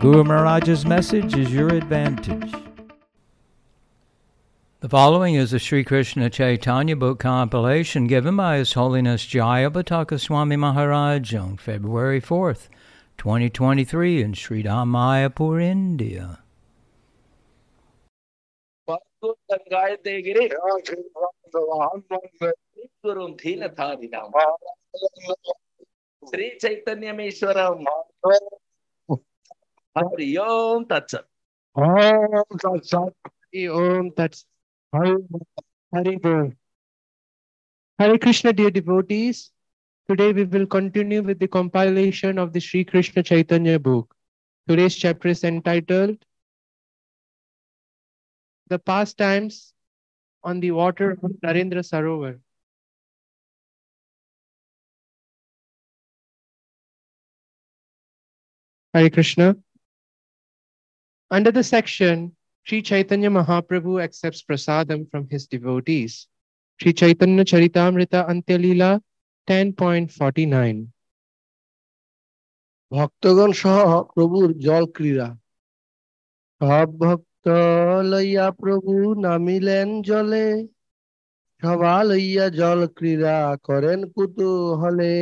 Guru 0.00 0.24
Maharaj's 0.24 0.86
message 0.86 1.36
is 1.36 1.52
your 1.52 1.68
advantage. 1.68 2.54
The 4.80 4.88
following 4.88 5.34
is 5.34 5.52
a 5.52 5.58
Sri 5.58 5.84
Krishna 5.84 6.30
Chaitanya 6.30 6.96
book 6.96 7.18
compilation 7.18 8.06
given 8.06 8.34
by 8.34 8.56
His 8.56 8.72
Holiness 8.72 9.26
Jaya 9.26 9.70
Jayapataka 9.70 10.18
Swami 10.18 10.56
Maharaj 10.56 11.34
on 11.34 11.58
February 11.58 12.18
4th, 12.18 12.70
2023 13.18 14.22
in 14.22 14.32
Sri 14.32 14.62
Dham 14.62 14.88
Mayapur, 14.88 15.62
India. 15.62 16.38
Sri 26.32 26.56
Chaitanya 26.58 27.12
Hari 29.96 30.38
Om 30.38 30.86
Tat 30.86 31.14
Om 31.74 32.44
Tat 32.58 32.92
Hari 32.92 33.68
Om 33.68 34.12
Tat 34.12 34.44
Hari 34.92 36.16
Bol. 36.16 36.52
Hare 37.98 38.18
Krishna, 38.18 38.52
dear 38.52 38.70
devotees. 38.70 39.50
Today 40.08 40.32
we 40.32 40.44
will 40.44 40.66
continue 40.66 41.22
with 41.22 41.40
the 41.40 41.48
compilation 41.48 42.38
of 42.38 42.52
the 42.52 42.60
Sri 42.60 42.84
Krishna 42.84 43.22
Chaitanya 43.22 43.78
book. 43.78 44.14
Today's 44.68 44.94
chapter 44.94 45.28
is 45.28 45.42
entitled 45.42 46.24
The 48.68 48.78
Pastimes 48.78 49.72
on 50.44 50.60
the 50.60 50.70
Water 50.70 51.12
of 51.12 51.32
Narendra 51.44 51.82
Sarovar. 51.82 52.38
Hare 58.94 59.10
Krishna. 59.10 59.56
Under 61.31 61.51
the 61.51 61.63
section, 61.63 62.35
Sri 62.65 62.81
Chaitanya 62.81 63.29
Mahaprabhu 63.29 64.01
accepts 64.01 64.41
prasadam 64.43 65.09
from 65.11 65.27
his 65.29 65.47
devotees. 65.47 66.27
Sri 66.79 66.93
Chaitanya 66.93 67.43
Charitamrita 67.43 68.19
Antyalila 68.27 69.01
10.49. 69.47 70.87
ভক্তগণ 72.91 73.51
সহ 73.61 73.89
প্রভুর 74.13 74.49
জল 74.65 74.83
ক্রীড়া 74.95 75.27
সব 76.61 76.87
ভক্ত 77.01 77.45
লইয়া 78.11 78.47
প্রভু 78.61 78.93
নামিলেন 79.25 79.89
জলে 80.07 80.47
সভা 81.61 81.95
লইয়া 82.09 82.45
জল 82.59 82.79
ক্রীড়া 82.97 83.37
করেন 83.67 83.99
কুতূহলে 84.13 85.15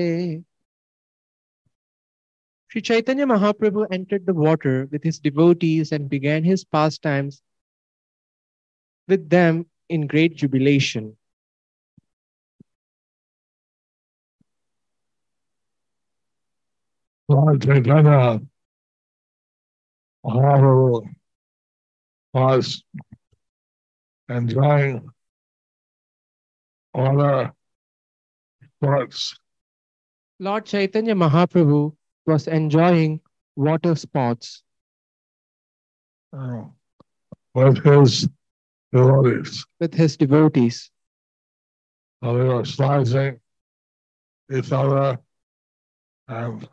Sri 2.68 2.82
Chaitanya 2.82 3.26
Mahaprabhu 3.26 3.86
entered 3.90 4.26
the 4.26 4.34
water 4.34 4.88
with 4.92 5.02
his 5.02 5.18
devotees 5.18 5.90
and 5.90 6.08
began 6.08 6.44
his 6.44 6.64
pastimes 6.64 7.40
with 9.08 9.30
them 9.30 9.64
in 9.88 10.06
great 10.06 10.36
jubilation. 10.36 11.16
Lord 17.28 17.62
Chaitanya 17.62 18.40
Mahaprabhu 20.24 21.08
was 22.34 22.82
enjoying 24.28 25.08
water 26.92 27.52
sports 28.76 29.38
Lord 30.38 30.66
Chaitanya 30.66 31.14
Mahaprabhu 31.14 31.97
was 32.28 32.46
enjoying 32.46 33.20
water 33.56 33.94
sports 33.96 34.62
uh, 36.36 36.62
with 37.54 37.82
his 37.82 38.28
devotees. 38.92 39.66
with 39.80 39.94
his 39.94 40.16
devotees. 40.16 40.90
So 42.22 42.36
they 42.36 42.44
were 42.44 42.64
slicing 42.64 43.40
each 44.52 44.72
other 44.72 45.18
and 46.28 46.68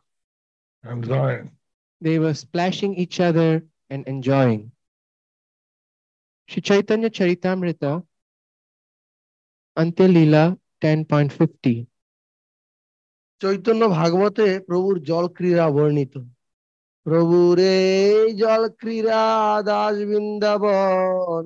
enjoying. 0.84 1.52
They 2.02 2.20
were 2.20 2.34
splashing 2.34 2.96
each 2.96 3.20
other 3.20 3.64
and 3.90 4.06
enjoying. 4.08 4.72
Sri 6.48 6.62
Chaitanya 6.62 7.10
Charitamrita 7.10 8.04
Antyalila 9.78 10.58
10.50. 10.82 11.88
Chaitanya 13.41 13.83
ভাগবতে 13.99 14.47
প্রভুর 14.69 14.97
জল 15.09 15.25
ক্রীড়া 15.37 15.67
বর্ণিত 15.77 16.15
প্রভুর 17.07 17.57
এই 17.77 18.27
জল 18.41 18.63
ক্রীড়া 18.81 19.23
দাস 19.69 19.97
বৃন্দাবন 20.09 21.45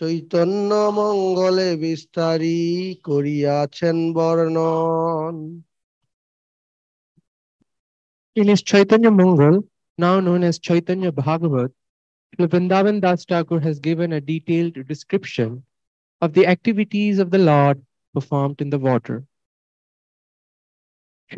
চৈতন্য 0.00 0.70
মঙ্গলে 0.98 1.68
বিস্তারী 1.82 2.60
করিয়াছেন 3.06 3.96
বর্ণন 4.16 5.36
In 8.36 8.46
his 8.46 8.62
Chaitanya 8.62 9.10
Mangal, 9.10 9.64
now 9.98 10.20
known 10.20 10.44
as 10.44 10.60
Chaitanya 10.60 11.10
Bhagavat, 11.12 11.70
Sri 12.32 12.46
Vrindavan 12.46 13.00
Das 13.00 13.24
Thakur 13.24 13.58
has 13.58 13.80
given 13.80 14.12
a 14.12 14.20
detailed 14.22 14.74
description 14.86 15.64
of 16.22 16.34
the 16.34 16.46
activities 16.46 17.18
of 17.18 17.32
the 17.32 17.38
Lord 17.40 17.76
performed 18.14 18.60
in 18.60 18.70
the 18.70 18.78
water. 18.78 19.24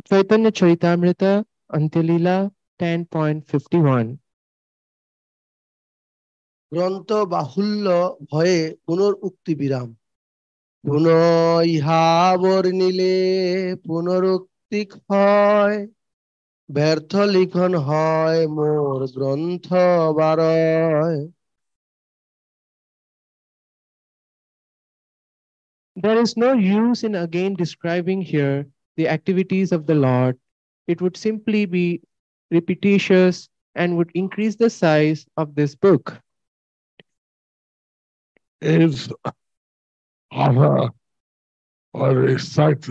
Chaitanya 0.03 0.51
Charitamrita 0.51 1.45
Antyalila 1.72 2.51
10.51. 2.79 4.17
গ্রন্থ 6.72 7.09
বাহুল্য 7.33 7.88
ভয়ে 8.31 8.59
পুনর 8.85 9.13
উক্তি 9.28 9.53
বিরাম 9.59 9.89
পুনঃ 10.83 11.07
ইহা 11.73 12.06
বর্ণিলে 12.41 13.16
পুনরুক্তি 13.85 14.81
হয় 15.07 15.78
ব্যর্থ 16.69 17.12
লিখন 17.33 17.72
হয় 17.88 18.41
মোর 18.57 19.00
গ্রন্থ 19.16 19.67
বারয় 20.19 21.19
There 25.97 26.19
is 26.19 26.31
no 26.35 26.50
use 26.53 27.00
in 27.03 27.13
again 27.16 27.51
describing 27.56 28.22
here 28.23 28.57
the 28.97 29.07
activities 29.07 29.72
of 29.72 29.85
the 29.85 29.95
Lord. 29.95 30.38
It 30.88 31.01
would 31.01 31.17
simply 31.17 31.66
be 31.66 32.01
repetitious 32.51 33.50
and 33.75 33.97
would 33.97 34.11
increase 34.13 34.56
the 34.56 34.69
size 34.69 35.25
of 35.38 35.56
this 35.56 35.75
book. 35.75 36.19
Is 38.61 39.11
other 40.31 40.89
or 41.94 42.09
respect 42.11 42.89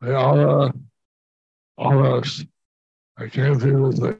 the 0.00 0.18
other 0.18 0.72
others. 1.78 2.44
I 3.16 3.28
can't 3.28 3.62
even 3.62 3.92
say. 3.92 4.14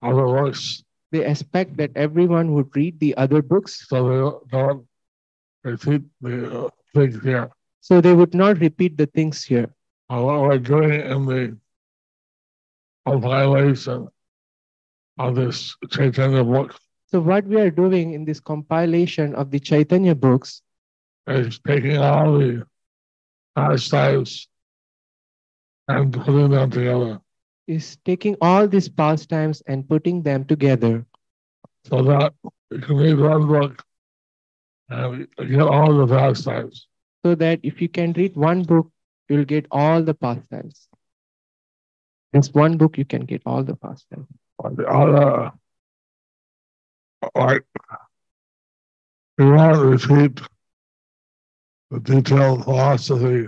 other 0.01 0.27
works 0.27 0.83
They 1.12 1.25
expect 1.25 1.75
that 1.77 1.92
everyone 1.95 2.53
would 2.56 2.71
read 2.75 3.00
the 3.00 3.15
other 3.19 3.42
books, 3.42 3.88
so 3.88 3.98
they 4.07 4.21
don't 4.57 4.88
repeat 5.63 6.03
the 6.21 6.65
uh, 6.65 6.69
things 6.95 7.21
here. 7.21 7.51
so 7.81 8.00
they 8.01 8.13
would 8.13 8.33
not 8.33 8.59
repeat 8.59 8.98
the 8.98 9.06
things 9.06 9.44
here. 9.44 9.69
Uh, 10.09 10.21
What 10.24 10.39
we're 10.42 10.59
doing 10.59 10.95
in 11.03 11.25
the 11.25 11.57
compilation 13.06 14.07
of 15.18 15.36
this 15.36 15.75
Chaitanya 15.89 16.44
book 16.44 16.75
So 17.12 17.19
what 17.19 17.44
we 17.44 17.59
are 17.59 17.69
doing 17.71 18.13
in 18.13 18.24
this 18.24 18.39
compilation 18.39 19.36
of 19.36 19.51
the 19.51 19.59
Chaitanya 19.59 20.15
books 20.15 20.62
is 21.27 21.59
taking 21.59 21.97
all 21.97 22.39
the 22.39 22.63
pastimes 23.56 24.47
and 25.88 26.13
putting 26.13 26.50
them 26.51 26.71
together 26.71 27.19
is 27.71 27.97
taking 28.03 28.35
all 28.41 28.68
these 28.68 28.89
pastimes 28.89 29.62
and 29.65 29.88
putting 29.88 30.21
them 30.23 30.44
together 30.44 31.06
so 31.85 32.03
that 32.03 32.33
you 32.69 32.79
can 32.79 32.97
read 32.97 33.18
one 33.18 33.47
book 33.47 33.83
and 34.89 35.27
you 35.39 35.47
get 35.47 35.62
all 35.62 35.94
the 35.97 36.07
pastimes. 36.07 36.88
so 37.25 37.33
that 37.35 37.59
if 37.63 37.81
you 37.81 37.88
can 37.88 38.12
read 38.13 38.35
one 38.35 38.63
book, 38.63 38.91
you'll 39.29 39.45
get 39.45 39.65
all 39.71 40.03
the 40.03 40.13
pastimes. 40.13 40.89
This 42.33 42.53
one 42.53 42.77
book, 42.77 42.97
you 42.97 43.06
can 43.06 43.25
get 43.25 43.41
all 43.45 43.63
the 43.63 43.75
pastimes. 43.75 44.27
Like 44.63 44.75
the 44.75 45.51
like, 47.35 47.65
we 49.38 49.51
won't 49.51 50.09
repeat 50.09 50.41
the 51.91 52.00
detailed 52.00 52.63
philosophy 52.63 53.47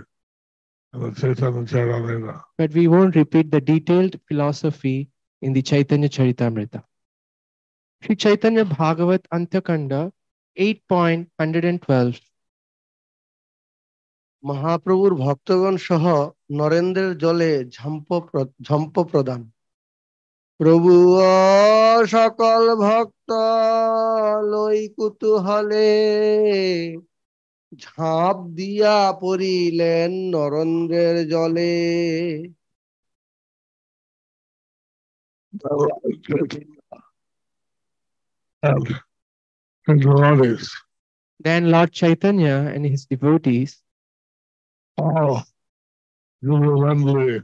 But 0.94 2.72
we 2.72 2.86
won't 2.86 3.16
repeat 3.16 3.50
the 3.50 3.60
detailed 3.60 4.20
philosophy 4.28 5.08
in 5.42 5.52
the 5.52 5.62
Chaitanya 5.62 6.08
Charitamrita. 6.08 6.82
Sri 8.02 8.14
Chaitanya 8.16 8.64
Bhagavat 8.64 9.26
Antyakanda 9.30 10.12
8.112 10.56 12.20
মহাপ্রভুর 14.44 15.12
ভক্তগণ 15.14 15.74
সহ 15.76 16.04
নরেন্দ্রের 16.52 17.12
জলে 17.18 17.52
ঝম্প 17.70 18.08
প্র- 18.28 18.54
ঝম্প 18.62 18.94
প্রদান 19.02 19.40
প্রভু 20.60 20.92
সকল 22.06 22.62
ভক্ত 22.76 23.30
লই 24.44 24.80
কুতুহলে 24.88 25.90
ঝাঁপ 27.73 28.37
দিয়া 28.57 28.95
পড়িলেন 29.21 30.11
নরেন্দ্রের 30.33 31.17
জলে 31.31 31.73
And 38.63 38.87
his 39.87 39.99
devotees, 40.05 40.71
Then 41.39 41.71
Lord 41.71 41.91
Chaitanya 41.91 42.71
and 42.73 42.85
his 42.85 43.05
devotees 43.05 43.81
all 44.97 45.43
jubilantly 46.43 47.43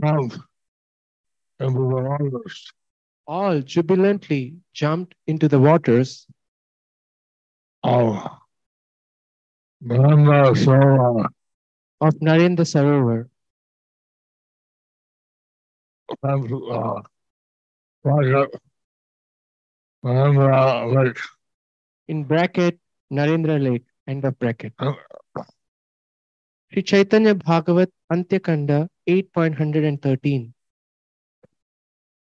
jumped 0.00 0.38
into 1.60 1.72
the 1.72 2.02
waters. 2.02 2.72
all 3.28 3.60
jubilantly 3.62 4.56
jumped 4.74 5.14
into 5.26 5.46
the 5.48 5.60
waters 5.60 6.26
of 7.84 8.28
Nanda 9.82 10.54
Sora 10.54 11.28
of 12.00 12.14
Narendra 12.16 12.64
Sarovar 12.64 13.20
and 16.22 16.52
uh, 16.70 17.00
bracket 18.04 18.54
Nanda 20.04 20.86
Lake. 20.86 21.18
in 22.08 22.24
bracket 22.24 22.78
Narendra 23.10 23.62
Lake, 23.62 23.84
end 24.06 24.24
of 24.24 24.38
bracket. 24.38 24.72
Uh, 24.78 24.92
Sri 26.72 26.82
Chaitanya 26.82 27.34
Bhagavat 27.36 27.90
Antyakanda 28.10 28.78
8.113 29.06 30.52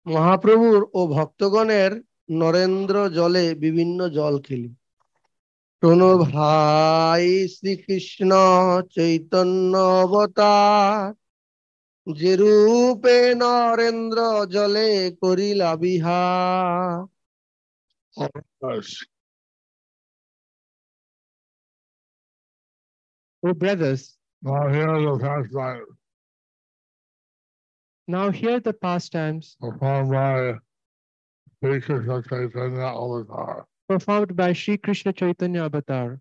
মহাপ্রভুর 0.06 0.80
ও 0.94 1.02
ভক্তগণের 1.16 1.92
নরেন্দ্র 2.42 2.96
জলে 3.18 3.46
বিভিন্ন 3.56 4.00
জল 4.18 4.36
খেলি 4.46 4.70
শোনো 5.84 6.12
ভাই 6.28 7.26
শ্রীকৃষ্ণ 7.56 8.32
চৈতন্য 8.96 9.74
অবতার 10.02 11.14
যে 12.08 12.32
রূপে 12.42 13.18
নরেন্দ্র 13.44 14.20
জলে 14.54 14.90
করিলা 15.22 15.72
Bihar 15.82 17.16
Yes. 18.64 18.90
O 23.44 23.54
brothers, 23.54 24.04
Now 24.42 24.64
here 24.70 24.90
are 24.90 25.02
the 25.02 25.16
pastime 25.20 25.86
now 28.08 28.30
hear 28.32 28.60
the 28.60 28.74
pastimes 28.74 29.58
performed 29.60 30.12
by 30.12 30.54
Sri 31.60 31.82
Krishna 31.82 32.22
Chaitanya 32.22 32.94
Avatar. 32.96 33.66
performed 33.91 34.37
by 34.37 34.53
Sri 34.53 34.77
Krishna 34.77 35.13
Chaitanya 35.13 35.65
Avatar. 35.65 36.21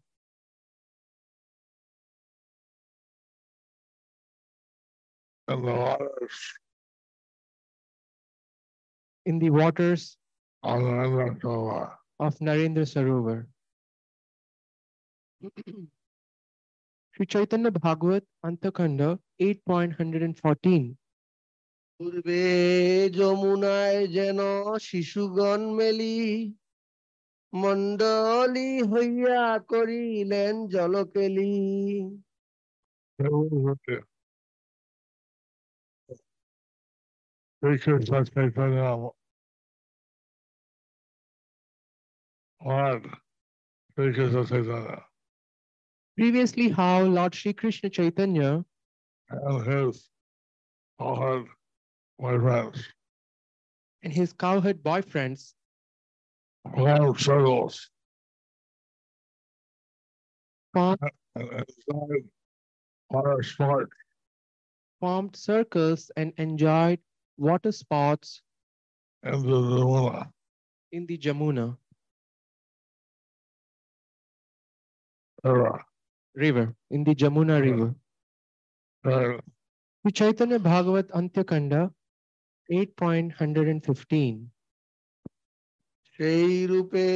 In 5.48 5.62
the 5.62 5.72
waters. 5.72 6.38
In 9.26 9.38
the 9.38 9.52
waters 9.52 10.18
of 10.64 10.80
Narendra 12.40 12.86
Sarovar. 12.94 13.46
Of 15.44 15.52
Sri 17.12 17.26
Chaitanya 17.28 17.70
Bhagavat 17.70 18.24
Antyakanda 18.44 19.20
8.114 19.40 20.96
পূর্বে 22.00 22.44
যমুনায় 23.18 24.02
যেন 24.16 24.40
শিশুগণ 24.88 25.62
মেলি 25.78 26.16
মন্ডলী 27.63 28.71
হইয়া 28.93 29.43
করিলেন 29.71 30.55
জলকেলি 30.75 31.55
There 33.19 33.31
was 33.31 33.79
a 33.89 33.97
Sri 37.61 37.79
Krishna 37.79 38.25
Chaitanya 38.33 38.91
Lord 42.65 43.03
Sri 43.95 44.13
Krishna 44.13 44.43
Chaitanya 44.51 45.05
Previously, 46.17 46.69
how 46.69 47.03
Lord 47.03 47.33
Sri 47.35 47.53
Krishna 47.53 47.89
Chaitanya 47.91 48.65
and 49.31 49.67
his 49.67 50.11
cowherd 50.99 51.47
boyfriends 52.21 52.81
and 54.03 54.13
his 54.13 54.33
cowherd 54.33 54.79
boyfriends 54.83 55.55
formed 56.66 57.20
circles 57.20 57.90
formed, 60.74 61.00
water 63.10 63.44
sports 63.44 63.92
formed 65.00 65.36
circles 65.36 66.12
and 66.18 66.34
enjoyed 66.38 67.00
water 67.38 67.72
sports 67.72 68.42
in 69.24 69.32
the 69.42 69.48
Yamuna. 69.48 70.32
in 70.92 71.06
the 71.06 71.18
Jamuna 71.18 71.78
era. 75.44 75.86
river, 76.36 76.76
in 76.92 77.04
the 77.04 77.16
Jamuna 77.16 77.62
river. 77.62 77.96
Sri 80.04 80.12
Chaitanya 80.12 80.60
Bhagavat 80.60 81.10
Antyakanda 81.10 81.92
8.115 82.72 84.48
সেই 86.20 86.68
রূপে 86.68 87.08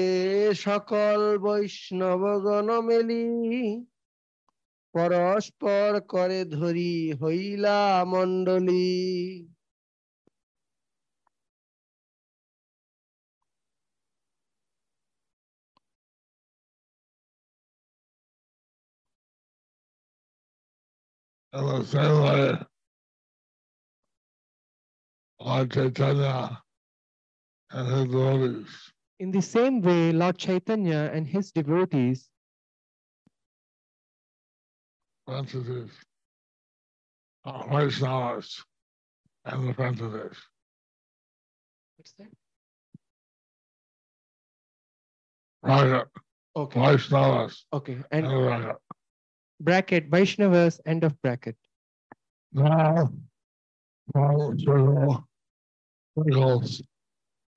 সকল 0.55 1.37
বৈষ্ণব 1.37 2.43
গণ 2.43 2.81
মেলি 2.81 3.83
পরস্পর 4.93 6.01
করে 6.09 6.45
ধরি 6.45 7.13
হইলা 7.21 8.05
মণ্ডলী। 8.05 9.43
Ela 21.53 22.59
আচ্ছা. 25.39 26.13
In 29.19 29.31
the 29.31 29.41
same 29.41 29.81
way, 29.81 30.11
Lord 30.11 30.37
Chaitanya 30.37 31.11
and 31.13 31.27
his 31.27 31.51
devotees 31.51 32.29
entities, 35.29 35.89
uh, 37.45 37.63
Vaishnavas, 37.63 38.61
and 39.45 39.73
the 39.73 39.81
entities. 39.83 40.37
What's 41.95 42.13
that? 42.19 42.27
Raga, 45.61 46.07
Okay. 46.55 46.79
Vaishnavas, 46.79 47.63
Okay. 47.71 48.03
and 48.11 48.25
And 48.27 48.45
Raga. 48.45 48.75
bracket 49.61 50.09
Vaishnavas, 50.09 50.79
end 50.85 51.03
of 51.05 51.19
bracket. 51.21 51.55
Now, 52.51 53.09
from 54.11 54.59
circle, 54.59 55.23
circles, 56.17 56.81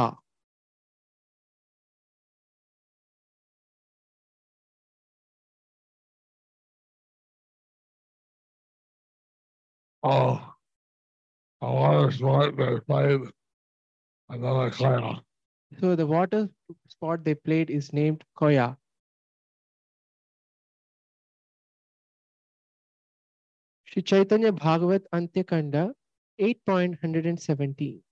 Oh, 10.02 10.40
a 11.62 11.66
lot 11.66 12.04
of 12.04 12.14
smart 12.14 12.56
they 12.56 12.78
played 12.80 13.20
another 14.28 14.70
class. 14.70 15.20
So 15.80 15.96
the 15.96 16.06
water 16.06 16.48
sport 16.88 17.24
they 17.24 17.34
played 17.34 17.70
is 17.70 17.92
named 17.92 18.22
Koya. 18.38 18.76
Sri 23.86 24.02
Chaitanya 24.02 24.52
Bhagavat 24.52 25.02
Antyakanda 25.12 25.92
8.117. 26.38 28.02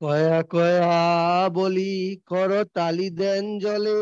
কয়া 0.00 0.38
কয়া 0.52 0.96
বলি 1.58 1.92
কর 2.30 2.50
তালি 2.76 3.08
দেন 3.20 3.44
জলে 3.64 4.00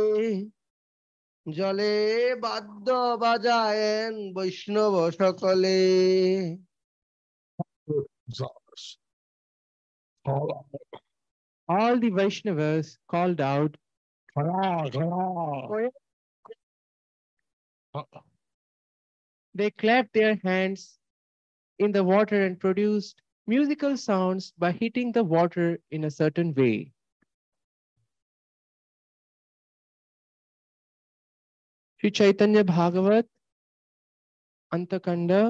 জলে 1.47 1.95
বাদ্য 2.45 2.89
বাজায়েন 3.23 4.15
বৈষ্ণব 4.35 4.95
সকলে 5.19 5.79
songs. 8.33 8.99
Call 10.27 10.67
All 11.69 11.99
the 11.99 12.11
Vaishnavas 12.11 12.99
called 13.09 13.41
out, 13.41 13.77
Kaya, 14.37 14.91
Kaya. 14.91 15.91
Uh, 17.95 18.03
they 19.55 19.71
clapped 19.71 20.13
their 20.13 20.39
hands 20.45 20.99
in 21.79 21.93
the 21.93 22.05
water 22.05 22.45
and 22.45 22.59
produced 22.59 23.23
musical 23.47 23.97
sounds 23.97 24.53
by 24.59 24.71
hitting 24.73 25.13
the 25.13 25.25
water 25.25 25.79
in 25.91 26.05
a 26.05 26.11
certain 26.11 26.55
way. 26.55 26.93
Sri 32.05 32.11
Chaitanya 32.11 32.63
Bhagavat 32.65 33.27
Antakanda 34.73 35.41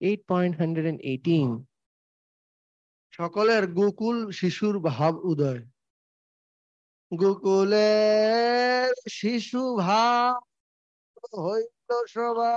8.118. 0.00 1.66
সকলের 3.12 3.64
গোকুল 3.78 4.16
শিশুর 4.30 4.76
ভাব 4.88 5.14
উদয় 5.30 5.62
গোকুলের 7.12 8.92
শিশু 9.18 9.62
ভাব 9.82 10.34
হইল 11.38 11.90
সভা 12.14 12.54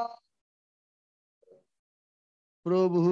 প্রভু 2.65 3.03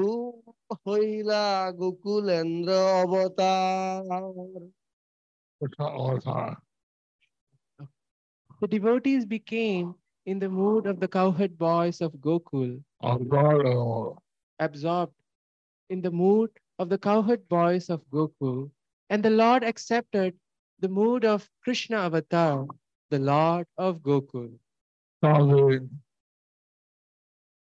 হইলা 0.83 1.45
গোকুলেন্দ্র 1.81 2.71
অবতার 3.01 4.03
It's 5.61 5.77
not 5.79 5.91
all 5.93 6.13
the 6.15 6.21
time. 6.21 6.57
The 8.61 8.67
devotees 8.67 9.23
became 9.27 9.87
in 10.26 10.38
the 10.38 10.48
mood 10.48 10.86
of 10.86 11.00
the 11.00 11.08
cowherd 11.08 11.58
boys 11.58 12.00
of 12.00 12.12
Gokul, 12.14 12.82
absorbed 14.58 15.12
in 15.90 16.00
the 16.00 16.10
mood 16.10 16.50
of 16.78 16.88
the 16.88 16.98
cowherd 16.98 17.46
boys 17.48 17.90
of 17.90 18.00
Gokul, 18.10 18.70
and 19.10 19.22
the 19.22 19.30
Lord 19.30 19.62
accepted 19.62 20.34
the 20.80 20.88
mood 20.88 21.24
of 21.24 21.48
Krishna 21.62 21.98
Avatar, 21.98 22.66
the 23.10 23.18
Lord 23.18 23.66
of 23.76 24.00
Gokul. 24.00 24.58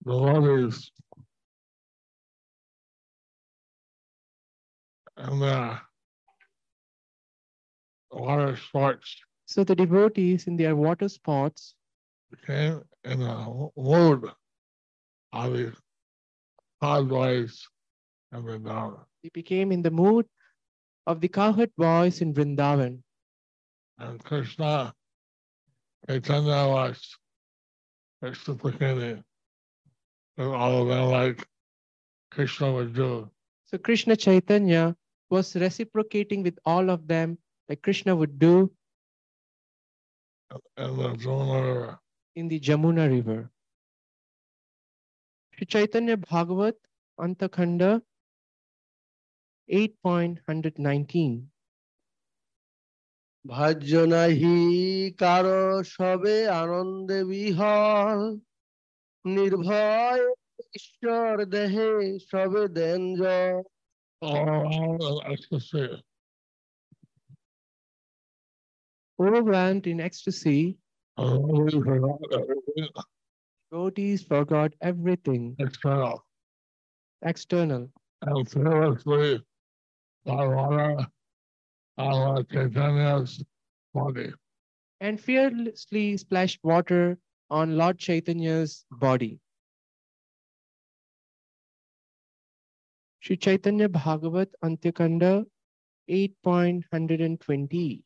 the 0.05 0.15
levees 0.15 0.93
and 5.17 5.43
the 5.43 5.81
water 8.13 8.57
sports 8.57 9.17
So 9.47 9.65
the 9.65 9.75
devotees 9.75 10.47
in 10.47 10.57
their 10.57 10.77
water 10.77 11.09
sports 11.09 11.75
became 12.31 12.83
in 13.05 13.21
the 13.21 13.71
mood 13.77 14.31
of 15.33 15.53
the 15.53 15.73
cowboys 16.83 17.67
and 18.33 18.47
the 18.47 18.59
down. 18.59 18.99
He 19.23 19.31
became 19.31 19.73
in 19.73 19.83
the 19.83 19.91
mood 19.91 20.27
of 21.07 21.21
the 21.21 21.29
cowherd 21.29 21.71
boys 21.77 22.21
in 22.21 22.35
Vrindavan. 22.35 23.03
And 23.99 24.23
Krishna, 24.23 24.93
Chaitanya 26.09 26.69
was 26.69 27.17
reciprocating 28.21 29.25
with 30.37 30.49
all 30.49 30.83
of 30.83 30.89
them 30.89 31.11
like 31.11 31.47
Krishna 32.31 32.73
would 32.73 32.95
do. 32.95 33.31
So 33.67 33.79
Krishna 33.79 34.17
Chaitanya 34.17 34.97
was 35.31 35.57
reciprocating 35.57 36.43
with 36.43 36.59
all 36.65 36.91
of 36.91 37.07
them 37.09 37.39
like 37.69 37.83
Krishna 37.83 38.15
would 38.15 38.39
do 38.39 38.71
And 40.77 40.99
the 40.99 41.09
Jamuna 41.15 41.99
in 42.37 42.49
the 42.49 42.61
Jamuna 42.61 43.11
River. 43.11 43.51
Sri 45.55 45.67
Chaitanya 45.67 46.17
Bhagavat 46.19 46.77
Antakhanda 47.19 48.03
8.119. 49.69 51.49
ভাজ্য 53.45 53.93
নাহি 54.13 54.57
কারও 55.23 55.65
সবে 55.95 56.37
আনন্দে 56.63 57.21
বিহল 57.31 58.21
নির্ভয় 59.25 60.25
ঈশ্বর 60.79 61.33
দেহে 61.55 61.91
সবে 62.31 62.63
দেন 62.79 63.03
জল 63.21 63.57
Oh, 64.23 65.19
ecstasy. 65.33 65.87
Overwhelmed 69.19 69.85
in 69.87 69.99
ecstasy, 70.01 70.61
And 71.17 71.43
we 71.45 71.71
forgot 71.71 72.21
everything 72.33 72.89
devotees 73.71 74.23
forgot 74.23 74.73
everything 74.81 75.57
external. 75.59 76.25
external 77.23 77.91
And 78.23 78.49
fearlessly 78.49 79.43
by 80.25 80.47
water 80.47 81.07
Lord 81.99 82.49
Chaitanya's 82.51 83.43
body. 83.95 84.33
and 85.01 85.21
fearlessly 85.21 86.17
splashed 86.17 86.61
water 86.63 87.19
on 87.51 87.77
Lord 87.77 87.99
Chaitanya's 87.99 88.87
body. 88.91 89.41
Sri 93.21 93.37
Chaitanya 93.37 93.89
Bhagavat 93.89 94.49
Antyakanda 94.65 95.45
8.120. 96.09 98.06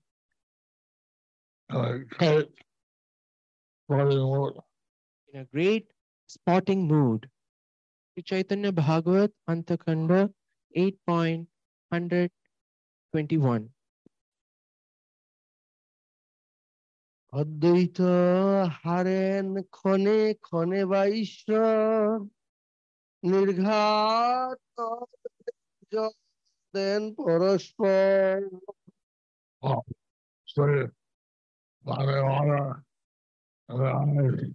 and 1.70 1.94
a 1.94 1.98
great 2.06 2.48
floating 3.88 4.26
water. 4.26 4.60
in 5.28 5.40
a 5.40 5.44
great 5.44 5.86
sporting 6.26 6.88
mood. 6.88 7.28
Sri 8.16 8.22
Chaitanya 8.22 8.72
Bhagavat 8.72 9.32
Antakanda 9.48 10.30
8.121. 10.74 13.68
অদ্বৈত 17.32 17.98
হারেন 18.80 19.46
ক্ষণে 19.76 20.20
ক্ষণে 20.46 20.84
বা 20.84 21.02
ঈশ্বর 21.22 22.20
নির্ঘাত 23.22 24.60
জল 25.92 26.12
দেন 26.74 27.02
পরস্পর 27.18 28.34
Say, 31.85 31.91
by 31.95 32.05
the 32.05 32.21
honor 32.21 32.83
of 33.69 33.79
the 33.79 33.85
eyes, 33.85 34.53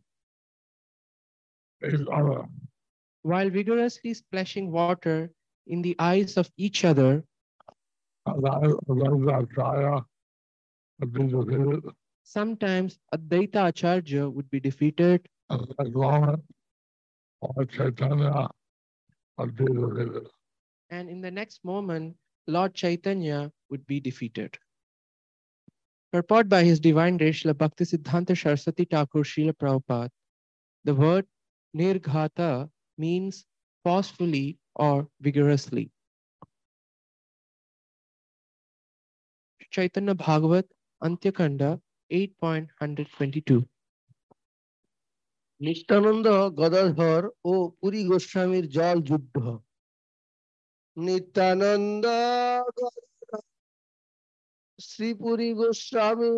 each 1.85 2.06
other. 2.12 2.45
while 3.23 3.50
vigorously 3.50 4.14
splashing 4.14 4.71
water 4.71 5.30
in 5.66 5.83
the 5.83 5.97
eyes 5.99 6.37
of 6.37 6.50
each 6.56 6.85
other, 6.85 7.25
And 8.26 8.42
that 8.45 8.62
is 8.64 8.76
that 9.26 9.49
Jaya, 9.54 10.02
the 10.99 11.06
defeated, 11.06 11.83
sometimes 12.23 12.99
Advaita 13.14 13.68
Acharya 13.68 14.28
would 14.30 14.49
be 14.50 14.61
defeated, 14.61 15.26
and 15.50 15.61
that 15.78 15.92
moment, 15.92 16.42
Lord 17.42 17.71
Chaitanya, 17.71 18.49
would 19.38 19.56
be 19.56 19.64
defeated. 19.66 20.28
and 20.90 21.11
in 21.11 21.21
the 21.21 21.30
next 21.30 21.64
moment, 21.64 22.16
Lord 22.47 22.75
Chaitanya 22.75 23.50
would 23.71 23.85
be 23.87 23.99
defeated. 24.00 24.56
Purport 26.15 26.50
by 26.50 26.63
His 26.63 26.79
Divine 26.79 27.17
Grace 27.17 27.43
Srila 27.43 27.53
Bhaktisiddhanta 27.53 28.36
Saraswati 28.38 28.86
Thakur 28.86 29.24
Srila 29.24 29.53
Prabhupada, 29.53 30.10
the 30.86 30.93
word 30.93 31.25
nirghata 31.75 32.69
means 32.98 33.45
forcefully 33.83 34.57
or 34.75 35.07
vigorously. 35.21 35.91
Chaitanya 39.71 40.15
Bhagavat 40.15 40.65
Antyakanda 41.01 41.79
8.122 42.12 43.65
Nityananda 45.62 46.27
Gadadhar 46.60 47.24
ও 47.51 47.53
পুরী 47.79 48.01
গোস্বামীর 48.10 48.65
জল 48.75 48.98
যুদ্ধ 49.10 49.36
নিত্যানন্দ 50.98 52.05
গদাধর, 52.77 53.14
শ্রীপুরী 54.86 55.50
গোস্বামী 55.60 56.33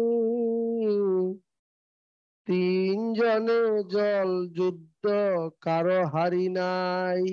তিনজনে 2.48 3.62
জল 3.94 4.30
যুদ্ধ 4.58 5.04
কারো 5.66 6.00
হারি 6.14 6.46
নাই 6.58 7.24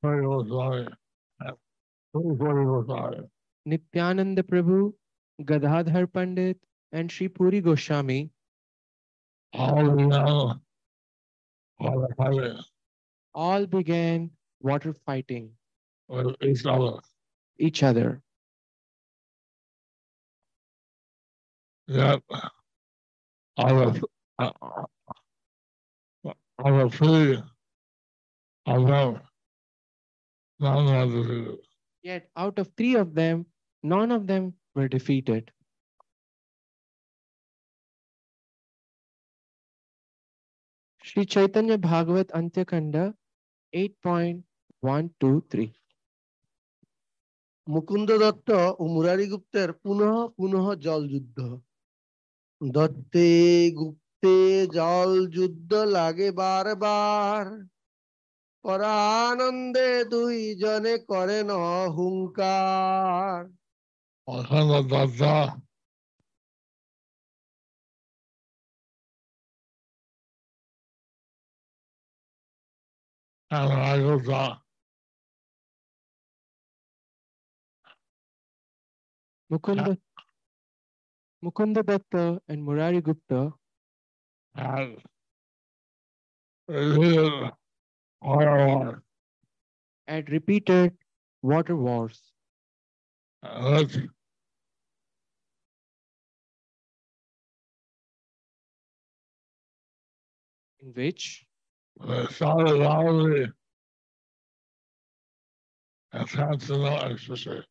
Sorry, 0.00 0.24
was 0.32 0.46
sorry. 0.56 0.84
Sorry, 2.40 2.64
was 2.72 2.86
sorry. 2.92 3.20
Nityananda 3.66 4.42
Prabhu, 4.42 4.78
Gadadhar 5.48 6.04
Pandit, 6.14 6.58
and 6.92 7.06
Sri 7.14 7.26
Puri 7.28 7.60
Goswami 7.60 8.20
All 9.54 9.84
the 9.96 10.04
young, 10.14 10.60
all 11.80 11.98
the 12.02 12.10
fighting 12.18 12.58
all 13.34 13.66
began 13.66 14.30
water 14.60 14.92
fighting 15.06 15.50
with 16.08 16.36
each 16.42 16.64
other. 16.66 16.98
Each 17.59 17.83
other. 17.83 18.21
Yet, 21.87 22.21
I 23.57 23.73
was, 23.73 24.01
I, 24.39 24.51
I 26.59 26.71
was 26.71 26.93
free 26.93 27.41
of 28.65 28.87
them. 28.87 29.21
None 30.59 30.85
was 30.85 31.13
defeated. 31.13 31.59
Yet 32.03 32.29
out 32.35 32.59
of 32.59 32.69
three 32.75 32.95
of 32.95 33.13
them, 33.13 33.45
none 33.83 34.11
of 34.11 34.27
them 34.27 34.53
were 34.75 34.87
defeated. 34.87 35.51
Sri 41.03 41.25
Chaitanya 41.25 41.77
Bhagavat 41.77 42.29
Antyakanda 42.29 43.13
8.123 43.73 45.73
Mukunda 47.69 48.09
Datta 48.17 48.49
ও 48.79 48.83
মুরারি 48.87 49.27
গুপ্তের 49.27 49.73
পুনঃ 49.73 50.27
পুনঃ 50.37 50.75
জল 50.75 51.01
যুদ্ধ। 51.07 51.37
দত্তে 52.61 53.29
গুপ্তে 53.71 54.67
জল 54.67 55.11
যুদ্ধ 55.27 55.73
লাগে 55.73 56.31
বারবার। 56.31 57.45
পরানন্দে 58.63 60.05
দুই 60.05 60.55
জনে 60.55 60.97
করেন 60.97 61.49
হুঙ্কার। 61.95 63.57
Alhamd 73.51 74.66
Mukunda, 79.51 79.97
Mukunda 81.43 81.85
Datta 81.85 82.41
and 82.49 82.63
Murari 82.63 83.01
Gupta. 83.01 83.53
and 84.55 84.97
repeated 86.67 87.51
water 88.21 88.67
war, 88.67 89.03
had 90.07 90.29
repeated 90.29 90.97
water 91.41 91.75
wars 91.75 92.33
which? 93.43 94.09
In 100.81 100.93
which 100.93 101.45
shouted 102.31 102.73
loudly 102.73 103.47
and 106.11 106.27
transcendental 106.27 107.11
ecstasy. 107.11 107.63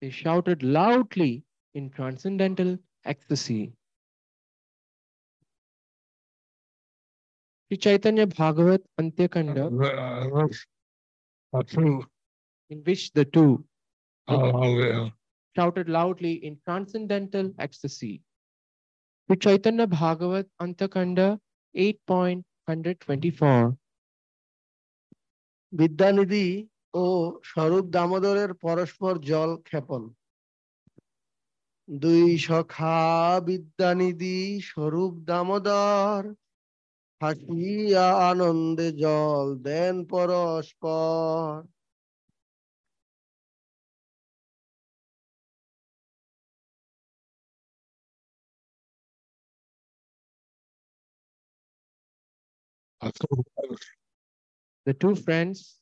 They 0.00 0.10
shouted 0.10 0.62
loudly 0.62 1.42
in 1.74 1.90
transcendental 1.90 2.78
ecstasy. 3.04 3.72
Sri 7.68 7.78
Chaitanya 7.78 8.26
Bhagavat 8.26 8.82
Antyakanda, 9.00 9.64
uh, 11.52 11.62
in 12.70 12.78
which 12.84 13.12
the 13.12 13.24
two 13.24 13.64
shouted 15.56 15.88
loudly 15.88 16.44
in 16.44 16.58
transcendental 16.64 17.52
ecstasy. 17.58 18.22
Sri 19.26 19.36
Chaitanya 19.36 19.86
Bhagavat 19.86 20.46
Antyakanda 20.60 21.38
8.124. 21.76 23.76
Vidyanidhi 25.74 26.68
ও 26.96 27.04
স্বরূপ 27.44 27.84
দামোদরের 27.88 28.50
পরস্পর 28.64 29.12
জল 29.30 29.50
ক্ষেপণ 29.68 30.02
দুই 31.88 32.26
সখা 32.38 32.98
বিদ্যানিধি 33.46 34.40
স্বরূপ 34.70 35.12
দামোদর 35.30 36.20
হাসিয়া 37.20 38.08
আনন্দে 38.30 38.88
জল 39.02 39.46
দেন 39.66 39.96
পরস্পর 40.12 41.46
the 53.02 53.12
two 53.12 53.44
brothers. 53.46 53.86
The 54.86 54.94
two 54.94 55.14
friends, 55.16 55.76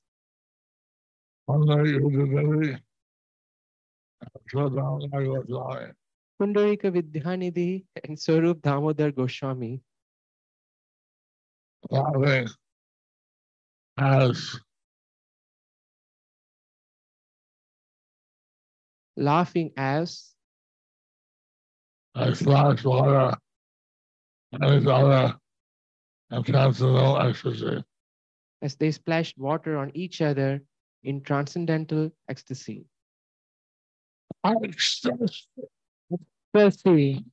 Pundarika 6.41 6.91
Vidyanidhi 6.91 7.85
and 8.03 8.19
Swarup 8.19 8.63
Damodar 8.63 9.13
Goswami, 9.13 9.81
laughing 11.91 12.49
as 13.99 14.59
laughing 19.17 19.71
as 19.77 20.35
I 22.15 22.33
splashed 22.33 22.85
water 22.85 23.37
and 24.53 24.83
each 24.83 24.89
other 24.89 25.37
and 26.31 26.47
transcendental 26.47 27.21
ecstasy. 27.21 27.85
as 28.63 28.77
they 28.77 28.91
splashed 28.91 29.37
water 29.37 29.77
on 29.77 29.91
each 29.95 30.23
other 30.23 30.63
in 31.05 31.21
transcendental 31.23 32.11
ecstasy. 32.29 32.87
Ecstasy. 36.55 37.25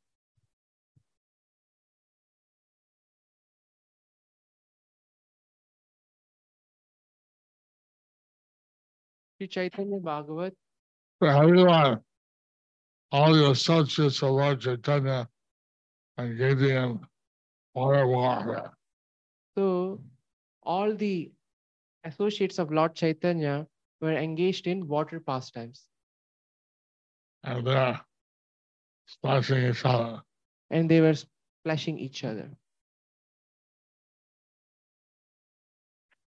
Sri 9.37 9.47
Chaitanya 9.47 9.99
Bhagavat, 9.99 10.53
For 11.19 11.27
everyone, 11.29 12.01
all 13.11 13.33
the 13.33 13.51
associates 13.51 14.21
of 14.21 14.31
Lord 14.31 14.61
Chaitanya 14.61 15.27
and 16.17 16.37
Gideon 16.37 16.99
water 17.73 18.05
water. 18.07 18.71
so 19.57 19.99
all 20.63 20.93
the 20.93 21.31
associates 22.04 22.58
of 22.58 22.70
Lord 22.70 22.94
Chaitanya 22.94 23.66
were 24.00 24.16
engaged 24.16 24.66
in 24.66 24.86
water 24.86 25.18
pastimes 25.20 25.86
and 27.44 27.66
they're 27.66 28.00
splashing 29.08 29.70
each 29.70 29.84
other. 29.84 30.22
and 30.70 30.90
they 30.90 31.00
were 31.00 31.14
splashing 31.14 31.98
each 31.98 32.24
other. 32.24 32.50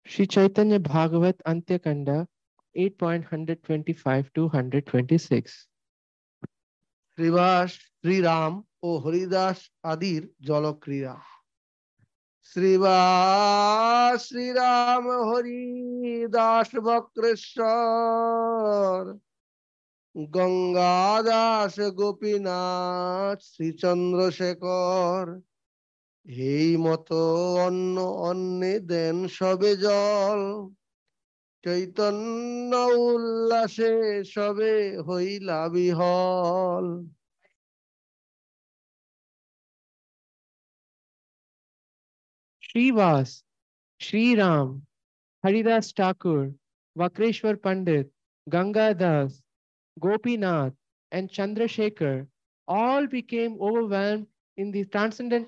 Sri 0.07 0.27
Chaitanya 0.27 0.79
Bhagavat 0.81 1.37
Antyakanda 1.47 2.27
8.125 2.77 4.33
to 4.35 4.43
126. 4.47 5.67
Srivas 7.19 7.71
Shriram 8.01 8.53
ও 8.83 8.89
হরিদাস 9.05 9.59
আদির 9.93 10.23
জলক্রীড়া 10.49 11.15
শ্রীবাস, 12.46 14.28
শ্রীরাম 14.28 15.30
হরিদাস 15.30 16.70
বক্রেশ্বর। 16.84 19.14
গঙ্গাদাস 20.16 21.94
গোপীনাথ 21.94 23.42
শ্রীচন্দ্রশেখর 23.42 25.42
এই 26.26 26.78
মতো 26.78 27.56
অন্য 27.66 28.02
অন্নে 28.02 28.80
দেন 28.80 29.28
সবে 29.28 29.76
জল। 29.76 30.70
চৈতন্য 31.64 32.76
উল্লাসে 33.10 34.24
সবে 34.24 35.02
হইলা 35.02 35.70
বিহল। 35.70 37.15
Srivas, 42.76 43.42
Sri 44.02 44.36
Ram, 44.36 44.86
Haridas 45.44 45.94
Thakur, 45.94 46.52
Vakreshwar 46.98 47.56
Pandit, 47.62 48.12
Ganga 48.50 48.94
Das, 48.94 49.42
Gopinath, 50.02 50.74
and 51.12 51.30
Chandrasekhar 51.30 52.28
all 52.68 53.08
became 53.08 53.58
overwhelmed 53.62 54.28
in 54.58 54.72
the 54.72 54.84
transcendent 54.86 55.48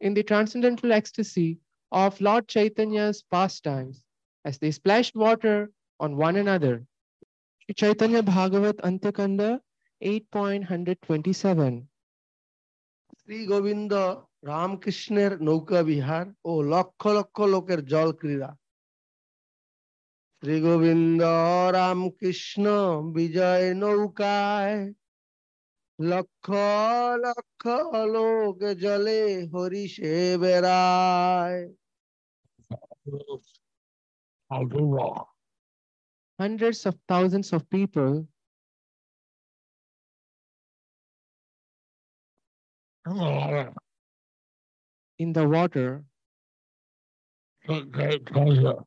in 0.00 0.14
the 0.14 0.22
transcendental 0.22 0.92
ecstasy 0.92 1.58
of 1.92 2.20
Lord 2.20 2.48
Chaitanya's 2.48 3.22
pastimes 3.30 4.02
as 4.44 4.58
they 4.58 4.70
splashed 4.70 5.14
water 5.14 5.70
on 6.00 6.16
one 6.16 6.36
another. 6.36 6.84
Chaitanya 7.76 8.22
Bhagavat 8.22 8.78
Antyakanda 8.78 9.60
8.127 10.02 11.87
Shri 13.27 13.39
Govinda 13.45 13.93
রামকৃষ্ণের 14.43 15.31
নৌকা 15.39 15.81
বিহার 15.83 16.25
ও 16.45 16.51
লক্ষ 16.73 17.01
লক্ষ 17.17 17.37
লোকের 17.45 17.79
জল 17.85 18.09
ক্রীড়া 18.19 18.51
শ্রী 20.43 20.55
গোবিন্দ 20.61 21.21
রামকৃষ্ণ 21.73 22.65
বিজয় 23.13 23.67
নৌকায় 23.75 24.77
লক্ষ 25.99 26.47
লক্ষ 27.25 27.63
লোক 28.07 28.59
জলে 28.75 29.21
হরিষে 29.53 30.15
বেড়ায় 30.37 31.61
How 34.51 34.63
do 34.65 34.81
wrong. 34.85 35.25
hundreds 36.39 36.79
of 36.85 36.95
thousands 37.07 37.49
of 37.53 37.61
people 37.69 38.11
In 43.08 43.16
the 43.16 43.24
water. 43.24 43.72
In 45.18 45.32
the 45.32 45.48
water 45.48 46.04
took 47.66 47.90
great 47.90 48.26
pleasure. 48.26 48.84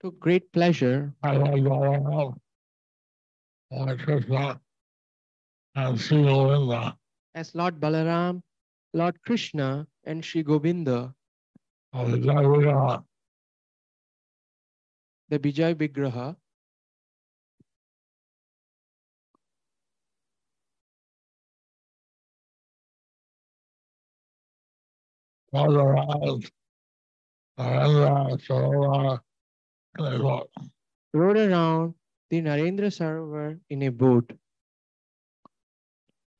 took 0.00 0.18
great 0.20 0.52
pleasure. 0.52 1.14
I 1.22 1.38
was 1.38 1.66
all 1.66 1.82
around. 1.82 2.40
Lord 3.70 3.98
Krishna 4.04 4.60
and 5.74 5.98
Sri 5.98 6.22
Govinda. 6.22 6.96
As 7.34 7.54
Lord 7.54 7.80
Balaram, 7.80 8.42
Lord 8.94 9.18
Krishna, 9.26 9.86
and 10.04 10.24
Sri 10.24 10.42
Govinda, 10.42 11.14
of 11.92 12.10
the 12.12 12.18
the 15.28 15.38
Vijay 15.38 15.74
Vigraha, 15.74 16.36
rode 31.14 31.36
around 31.36 31.94
the 32.30 32.40
Narendra 32.40 32.90
Sarovar 32.90 33.58
in 33.68 33.82
a 33.82 33.90
boat. 33.90 34.32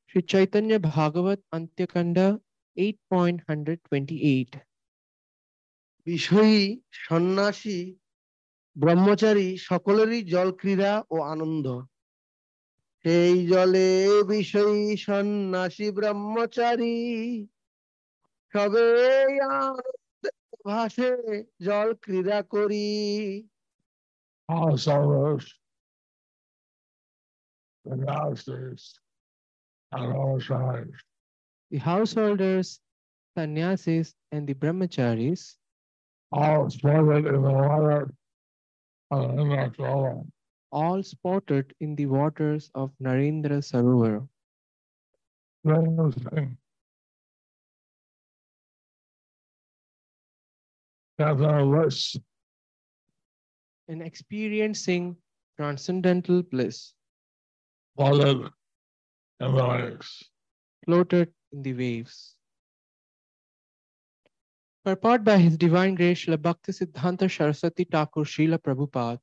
Sri 0.08 0.22
Chaitanya 0.22 0.78
Bhagavat 0.78 1.40
Antyakanda 1.52 2.38
8.128 2.76 4.60
Bishoyi 6.06 6.62
সন্ন্যাসী 7.06 7.80
ব্রহ্মচারী 8.76 9.48
সকলেরই 9.68 10.20
জল 10.24 10.48
ক্রীড়া 10.60 10.92
ও 11.10 11.16
আনন্দ 11.32 11.66
সেই 13.04 13.34
জলে 13.46 13.90
বিষয়ী 14.28 14.84
সন্ন্যাসী 15.06 15.86
ব্রহ্মচারী 15.90 16.96
সবে 18.53 18.85
আনন্দে 19.49 20.29
ভাসে 20.67 21.09
জল 21.65 21.89
ক্রীড়া 22.03 22.39
করি 22.53 22.87
All 24.49 24.75
sorrows, 24.87 25.45
the 27.85 27.95
masters, 28.07 28.81
on 29.91 30.07
all 30.19 30.39
sides. 30.39 30.95
The 31.71 31.79
householders, 31.91 32.67
sannyasis, 33.35 34.07
and 34.33 34.43
the 34.49 34.55
brahmacharis 34.61 35.41
All 36.31 36.63
sported 36.69 37.23
in 37.33 37.39
the 37.47 37.55
water 37.63 38.01
of 39.11 39.19
the 39.35 39.41
Indra 39.43 39.65
Sarovar. 39.75 40.17
all 40.71 40.99
sported 41.03 41.65
in 41.83 41.89
the 41.99 42.07
waters 42.17 42.63
of 42.81 42.87
Narendra 43.05 43.59
Sarovar. 43.69 44.15
Witnessing 45.63 46.23
that 46.31 46.60
lists 51.18 52.16
and 53.88 54.02
experiencing 54.02 55.16
transcendental 55.56 56.42
bliss 56.42 56.94
flooded 57.96 58.50
in 59.40 59.54
the 59.54 59.64
waves. 59.66 60.30
floated 60.84 61.32
in 61.52 61.62
the 61.62 61.74
waves. 61.74 62.36
Purport 64.84 65.22
by 65.22 65.38
His 65.38 65.56
Divine 65.56 65.94
Grace 65.94 66.24
Srila 66.24 66.42
Bhakti 66.42 66.72
Siddhanta 66.72 67.30
Saraswati 67.30 67.84
Thakur 67.84 68.24
Srila 68.24 68.58
Prabhupada, 68.58 69.20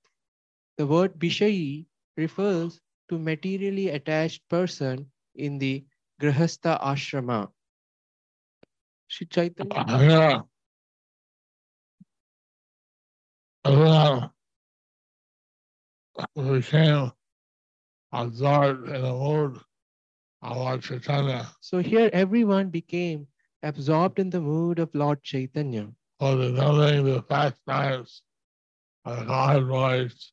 the 0.77 0.87
word 0.87 1.19
Bishayi 1.19 1.85
refers 2.15 2.79
to 3.09 3.19
materially 3.19 3.89
attached 3.89 4.47
person 4.49 5.11
in 5.35 5.57
the 5.57 5.83
Grihastha 6.21 6.81
Ashrama. 6.81 7.49
Sri 9.07 9.27
Chaitanya 9.27 10.45
Became 13.63 14.31
absorbed 18.11 18.89
in 18.89 19.01
the 19.01 19.11
mood 19.11 19.59
of 20.41 20.57
Lord 20.57 20.81
Chaitanya 20.81 21.47
So 21.59 21.79
here 21.79 22.09
everyone 22.13 22.69
became 22.69 23.27
absorbed 23.61 24.19
in 24.19 24.29
the 24.29 24.39
mood 24.39 24.79
of 24.79 24.95
Lord 24.95 25.21
Chaitanya, 25.23 25.91
for 26.19 26.35
the 26.35 27.23
pastimes 27.27 28.23
of 29.05 29.19
the 29.19 29.25
God 29.25 29.67
boys 29.67 30.31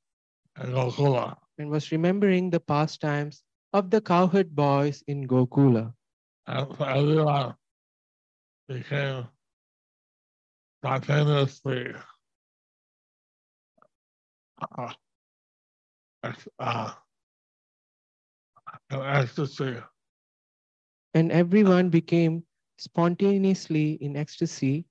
in 0.62 0.70
Gokula. 0.70 1.36
and 1.58 1.70
was 1.70 1.90
remembering 1.90 2.50
the 2.50 2.60
pastimes 2.60 3.42
of 3.72 3.90
the 3.90 4.00
cowherd 4.00 4.54
boys 4.54 5.02
in 5.08 5.26
Gokula. 5.26 5.92
And 6.46 6.80
everyone 6.80 7.54
became 8.68 9.26
spontaneously 10.78 11.94
uh, 14.77 14.93
ex- 16.23 16.47
uh, 16.59 16.91
in 18.91 18.99
ecstasy 19.01 19.73
And 21.13 21.31
everyone 21.31 21.89
became 21.89 22.43
spontaneously 22.79 23.87
in 24.01 24.15
ecstasy, 24.15 24.85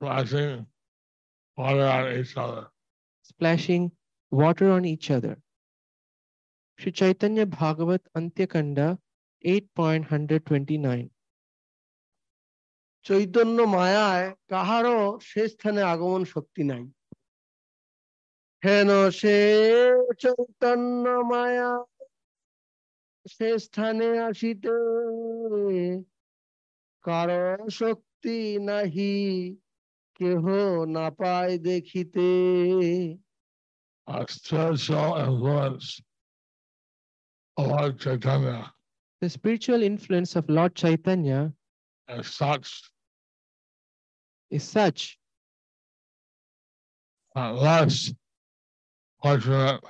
splashing 0.00 0.66
water 1.56 1.86
on 1.86 2.04
each 2.20 2.36
other. 2.36 2.64
splashing 3.22 3.90
water 4.30 4.70
on 4.70 4.84
each 4.84 5.10
other. 5.10 5.34
Sri 6.78 6.92
Chaitanya 6.92 7.46
Bhagavat 7.46 8.02
Antyakanda 8.16 8.98
8.129 9.44 11.10
Chaitanya 13.04 13.58
মায়ায় 13.76 14.26
কাহারও 14.48 14.98
সে 15.20 15.42
স্থানে 15.48 15.82
আগমন 15.92 16.22
শক্তি 16.24 16.62
নাই 16.70 16.82
হেন 18.64 18.90
সে 19.20 19.36
চৈতন্য 20.22 21.04
মায়া 21.30 21.72
সে 23.26 23.48
স্থানে 23.66 24.08
আসিতে 24.28 24.76
কারো 27.04 27.44
শক্তি 27.80 28.38
নাহি 28.68 29.14
কেহ 30.20 30.44
না 30.96 31.06
পায় 31.20 31.54
দেখিতে 31.68 32.28
a 34.06 34.26
spiritual 34.28 34.62
influence 35.22 36.00
of 37.56 37.68
Lord 37.68 37.94
Chaitanya 38.00 38.72
The 39.22 39.28
spiritual 39.28 39.82
influence 39.82 40.36
of 40.36 40.44
Lord 40.48 40.74
Chaitanya 40.74 41.52
is 42.08 42.26
such 42.26 42.68
is 44.50 44.64
such 44.64 45.18
that 47.34 47.54
less 47.54 48.12
fortunate 49.25 49.81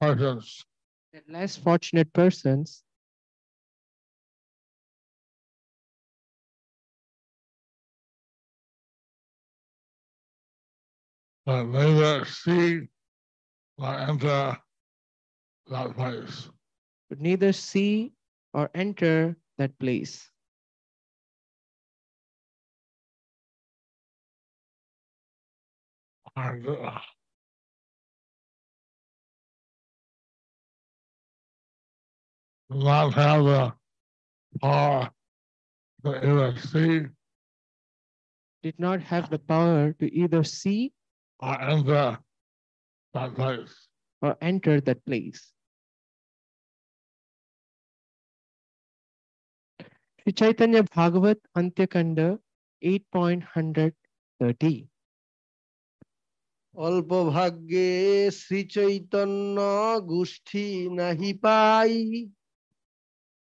persons 0.00 0.64
that 1.12 1.28
less 1.28 1.56
fortunate 1.56 2.12
persons 2.12 2.84
that 11.46 11.66
neither 11.66 12.24
see 12.24 12.86
nor 13.76 13.98
enter 13.98 14.56
that 15.66 15.96
place. 15.96 16.48
would 17.10 17.20
neither 17.20 17.52
see 17.52 18.12
or 18.52 18.70
enter 18.72 19.36
that 19.58 19.76
place. 19.80 20.30
And 26.36 26.68
uh, 26.68 27.00
not 32.73 33.13
have 33.13 33.43
the 33.45 33.73
power 34.61 35.09
to 36.03 36.09
either 36.29 36.57
see 36.59 37.05
Did 38.63 38.77
not 38.77 39.01
have 39.01 39.29
the 39.29 39.39
power 39.39 39.93
to 39.99 40.13
either 40.13 40.43
see 40.43 40.91
or 41.39 41.61
enter 41.61 42.19
that 43.13 43.35
place. 43.35 43.87
or 44.21 44.35
enter 44.41 44.81
that 44.81 45.05
place. 45.05 45.53
Sri 50.19 50.33
Chaitanya 50.33 50.83
Bhagavat 50.83 51.37
Antyakanda 51.57 52.37
8.130 52.81 54.87
অল্প 56.75 57.11
ভাগ্যে 57.35 57.89
শ্রী 58.39 58.59
চৈতন্য 58.75 59.57
গোষ্ঠী 60.11 60.65
নাহি 60.99 61.31
পাই 61.43 61.93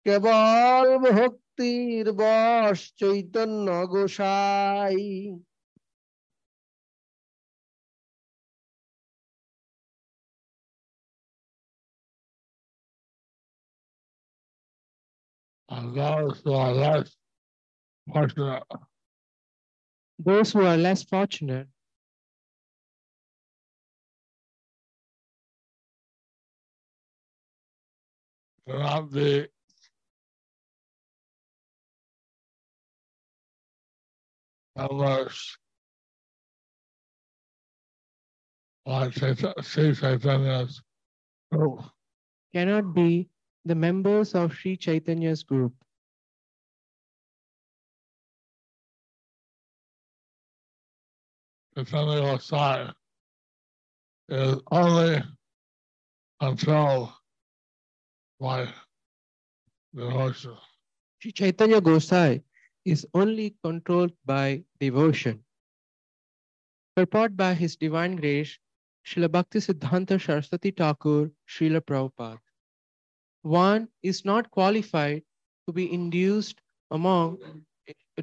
কেবল 0.06 0.86
ভক্তির 1.06 2.06
বশ 2.20 2.78
চৈতন্য 3.00 3.68
গোসাই 3.92 4.98
And 15.68 15.86
those 15.96 16.36
who 16.44 16.52
are 16.64 16.74
less 16.84 17.08
fortunate 18.06 18.64
Those 20.18 20.52
who 20.52 20.62
group. 34.87 35.57
Oh. 41.51 41.89
cannot 42.53 42.93
be 42.93 43.29
the 43.65 43.75
members 43.75 44.33
of 44.33 44.53
Sri 44.53 44.77
Chaitanya's 44.77 45.43
group. 45.43 45.73
Chaitanya 51.75 52.21
Gosai 52.21 52.93
is 54.29 54.55
only 54.71 55.23
controlled 56.39 57.09
by 58.39 58.67
devotion. 59.93 60.55
Sri 61.19 61.31
Chaitanya 61.31 61.81
Gosai 61.81 62.41
is 62.89 63.05
only 63.13 63.55
controlled 63.63 64.13
by 64.25 64.63
devotion. 64.79 65.43
Purport 66.95 67.37
by 67.37 67.53
His 67.53 67.75
Divine 67.75 68.15
Grace, 68.15 68.57
Srila 69.05 69.31
Bhakti 69.31 69.59
Siddhanta 69.59 70.19
Saraswati 70.19 70.71
Thakur, 70.71 71.29
Srila 71.47 71.81
Prabhupada. 71.81 72.39
One 73.43 73.87
is 74.01 74.25
not 74.25 74.49
qualified 74.49 75.21
to 75.67 75.73
be 75.73 75.93
induced 75.93 76.61
among, 76.89 77.37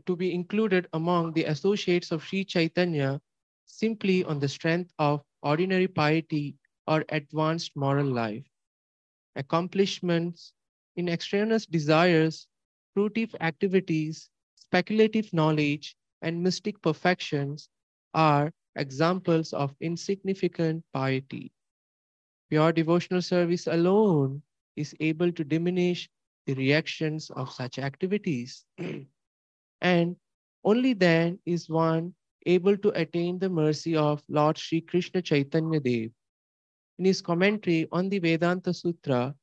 to 0.05 0.17
be 0.17 0.35
included 0.35 0.89
among 0.93 1.33
the 1.33 1.45
associates 1.45 2.11
of 2.11 2.25
Sri 2.25 2.45
Chaitanya 2.45 3.21
simply 3.67 4.25
on 4.25 4.41
the 4.41 4.49
strength 4.49 4.93
of 4.99 5.23
ordinary 5.43 5.87
piety 5.87 6.57
or 6.89 7.05
advanced 7.11 7.71
moral 7.77 8.07
life. 8.07 8.45
Accomplishments 9.37 10.53
in 10.97 11.09
extraneous 11.09 11.67
desires 11.67 12.49
fruitive 12.97 13.35
activities, 13.41 14.29
speculative 14.69 15.33
knowledge, 15.33 15.97
and 16.23 16.43
mystic 16.43 16.81
perfections 16.83 17.69
are 18.15 18.53
examples 18.75 19.53
of 19.53 19.75
insignificant 19.81 20.83
piety. 20.93 21.53
Pure 22.51 22.73
devotional 22.73 23.23
service 23.23 23.67
alone 23.67 24.43
is 24.77 24.95
able 25.01 25.33
to 25.33 25.45
diminish 25.45 26.09
the 26.47 26.55
reactions 26.55 27.31
of 27.31 27.53
such 27.53 27.79
activities. 27.79 28.65
and 29.81 30.17
only 30.65 30.95
then 30.95 31.39
is 31.47 31.69
one 31.69 32.13
able 32.47 32.77
to 32.77 32.89
attain 33.01 33.39
the 33.39 33.49
mercy 33.49 33.95
of 33.97 34.23
Lord 34.29 34.59
Sri 34.59 34.81
Krishna 34.81 35.23
Chaitanya 35.23 35.79
Dev. 35.81 36.11
In 36.99 37.05
his 37.05 37.23
commentary 37.23 37.87
on 37.93 38.09
the 38.09 38.19
Vedanta 38.19 38.73
Sutra 38.73 39.35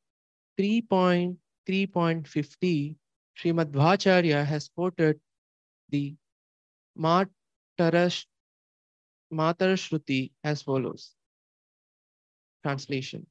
3.3.50, 0.60 2.96
Srimadhvacharya 3.38 4.46
has 4.46 4.70
quoted 4.70 5.20
the 5.90 6.16
Matarash, 6.98 8.26
Matarashruti 9.32 10.32
as 10.44 10.62
follows. 10.62 11.12
Translation. 12.64 13.26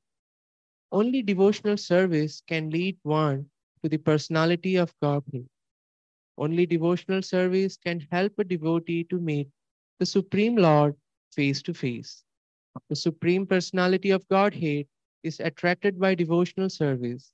Only 0.91 1.23
devotional 1.23 1.77
service 1.77 2.43
can 2.47 2.71
lead 2.71 2.99
one 3.03 3.47
to 3.83 3.89
the 3.89 3.99
personality 3.99 4.77
of 4.77 4.93
Godhead. 5.01 5.49
Only 6.37 6.67
devotional 6.67 7.23
service 7.23 7.77
can 7.77 8.01
help 8.11 8.33
a 8.39 8.45
devotee 8.45 9.05
to 9.05 9.19
meet 9.19 9.49
the 9.99 10.07
Supreme 10.07 10.57
Lord 10.57 10.97
face 11.33 11.63
to 11.63 11.75
face. 11.75 12.25
The 12.89 12.97
Supreme 12.97 13.47
Personality 13.47 14.11
of 14.11 14.27
Godhead 14.29 14.87
is 15.23 15.41
attracted 15.41 15.99
by 16.01 16.15
devotional 16.15 16.69
service, 16.69 17.33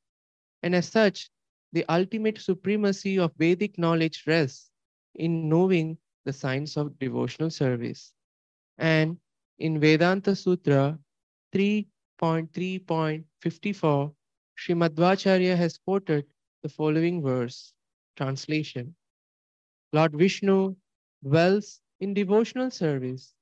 and 0.62 0.74
as 0.74 0.88
such, 0.88 1.30
the 1.72 1.84
ultimate 1.88 2.40
supremacy 2.40 3.18
of 3.18 3.32
Vedic 3.38 3.78
knowledge 3.78 4.24
rests 4.26 4.70
in 5.14 5.48
knowing 5.48 5.96
the 6.24 6.32
science 6.32 6.76
of 6.76 6.98
devotional 6.98 7.50
service. 7.50 8.12
And 8.78 9.18
in 9.58 9.80
Vedanta 9.80 10.36
Sutra 10.36 10.98
3.3.54, 11.54 14.12
Srimadhvacharya 14.58 15.56
has 15.56 15.78
quoted 15.78 16.26
the 16.62 16.68
following 16.68 17.22
verse 17.22 17.72
translation 18.16 18.94
Lord 19.92 20.12
Vishnu 20.12 20.74
dwells 21.22 21.80
in 22.00 22.14
devotional 22.14 22.70
service. 22.70 23.34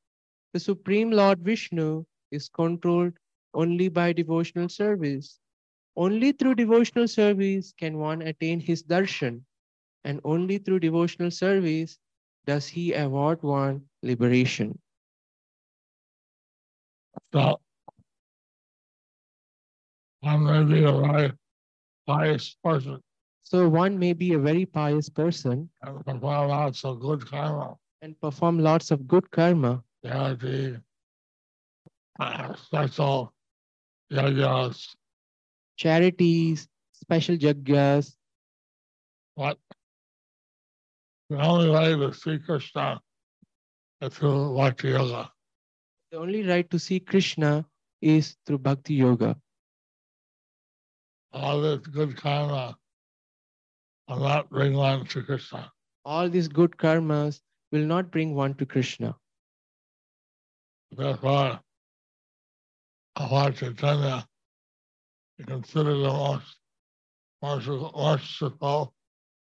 The 0.53 0.61
Supreme 0.61 1.11
Lord 1.11 1.41
Vishnu 1.41 2.05
is 2.31 2.49
controlled 2.49 3.15
only 3.55 3.89
by 3.89 4.13
devotional 4.13 4.69
service. 4.69 5.41
Only 5.97 6.33
through 6.33 6.57
devotional 6.57 7.09
service 7.09 7.73
can 7.73 7.97
one 7.97 8.21
attain 8.21 8.61
his 8.61 8.83
darshan, 8.85 9.41
and 10.05 10.21
only 10.25 10.59
through 10.59 10.81
devotional 10.81 11.31
service 11.31 11.99
does 12.45 12.69
he 12.69 12.93
award 12.93 13.43
one 13.43 13.83
liberation. 14.03 14.79
So 17.33 17.59
one 20.21 20.45
may 20.45 20.65
be 20.65 20.85
a 20.85 20.93
very 20.93 21.33
pious 22.07 22.57
person, 22.63 23.01
So 23.43 23.69
one 23.69 23.99
may 23.99 24.13
be 24.13 24.35
a 24.35 24.39
very 24.39 24.67
pious 24.67 25.09
person 25.09 25.71
and 25.83 26.05
perform 26.05 26.49
lots 26.49 26.85
of 26.85 27.01
good 27.01 27.25
karma, 27.27 27.77
and 28.03 28.21
perform 28.21 28.59
lots 28.59 28.91
of 28.91 29.09
good 29.09 29.31
karma, 29.31 29.83
charity, 30.05 30.77
uh, 32.21 32.55
special 32.55 33.33
yagyas, 34.13 34.95
charities, 35.77 36.69
special 36.93 37.37
jagyas. 37.37 38.15
What? 39.35 39.59
the 41.29 41.41
only 41.41 41.71
way 41.71 41.97
to 41.97 42.13
see 42.15 42.39
Krishna 42.39 43.01
is 44.01 44.15
through 44.15 44.57
Bhakti 44.57 44.89
Yoga. 44.89 45.31
The 46.11 46.19
only 46.19 46.43
right 46.45 46.69
to 46.71 46.79
see 46.79 47.01
Krishna 47.01 47.67
is 48.01 48.37
through 48.47 48.59
Bhakti 48.59 48.95
Yoga. 48.95 49.37
All 51.33 51.61
this 51.61 51.81
good 51.87 52.17
karma 52.17 52.77
will 54.09 54.21
not 54.21 54.49
bring 54.49 54.75
one 54.75 55.05
to 55.07 55.23
Krishna. 55.23 55.71
All 56.05 56.29
these 56.29 56.49
good 56.49 56.77
karmas 56.77 57.41
will 57.73 57.85
not 57.85 58.13
bring 58.13 58.35
one 58.35 58.55
to 58.55 58.67
Krishna. 58.67 59.17
Therefore, 60.93 61.61
Lord 63.19 63.57
Chaitanya 63.57 64.27
is 65.39 65.47
considered 65.47 65.99
the 65.99 66.09
most 66.09 66.57
merciful, 67.43 67.93
merciful 67.97 68.95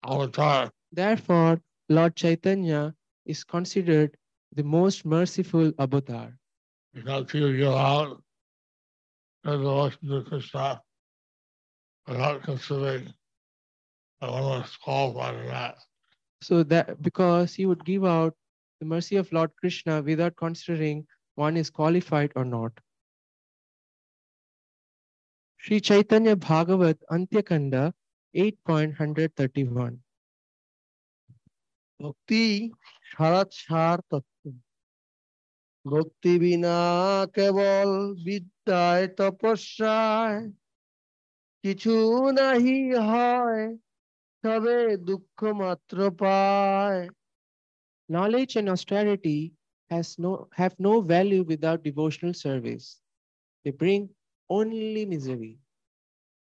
avatar 0.04 0.70
Therefore, 0.92 1.60
Lord 1.88 2.14
Chaitanya 2.16 2.94
is 3.26 3.42
considered 3.44 4.16
the 4.54 4.62
most 4.62 5.04
merciful 5.04 5.72
avatar 5.78 6.32
because 6.92 7.30
he 7.32 7.40
will 7.40 7.56
give 7.56 7.72
out 7.72 8.22
the 9.42 9.56
devotion 9.56 10.08
to 10.08 10.22
Krishna 10.22 10.80
without 12.06 12.42
considering 12.42 13.12
that 14.20 14.30
one 14.30 14.42
was 14.44 14.76
qualified 14.76 15.34
or 15.34 15.44
not. 15.48 15.76
so 16.42 16.62
that 16.62 17.02
because 17.02 17.54
he 17.54 17.66
would 17.66 17.84
give 17.84 18.04
out 18.04 18.34
the 18.80 18.86
mercy 18.86 19.16
of 19.16 19.32
Lord 19.32 19.50
Krishna 19.60 20.02
without 20.02 20.36
considering 20.36 21.06
one 21.34 21.56
is 21.56 21.70
qualified 21.70 22.32
or 22.36 22.44
not. 22.44 22.72
Sri 25.63 25.79
Chaitanya 25.81 26.35
Bhagavat 26.35 26.97
Antyakanda 27.11 27.83
8.131 28.35 29.99
ভক্তি 31.99 32.43
সারা 33.11 33.41
সার 33.61 33.97
তত্ত্ব 34.09 34.43
ভক্তি 35.85 36.33
বিনা 36.43 36.79
কেবল 37.35 37.89
বিদ্যায় 38.25 39.05
তপস্যায় 39.17 40.39
কিছু 41.63 41.95
নাহি 42.37 42.79
হয় 43.09 43.65
তবে 44.43 44.77
দুঃখ 45.07 45.39
মাত্র 45.61 45.97
পায় 46.21 47.01
Knowledge 48.09 48.53
and 48.59 48.69
austerity 48.69 49.39
has 49.91 50.07
no, 50.17 50.31
have 50.51 50.75
no 50.79 50.93
value 51.01 51.43
without 51.43 51.83
devotional 51.83 52.33
service. 52.33 52.87
They 53.65 53.71
bring 53.71 54.09
only 54.50 55.04
misery. 55.06 55.58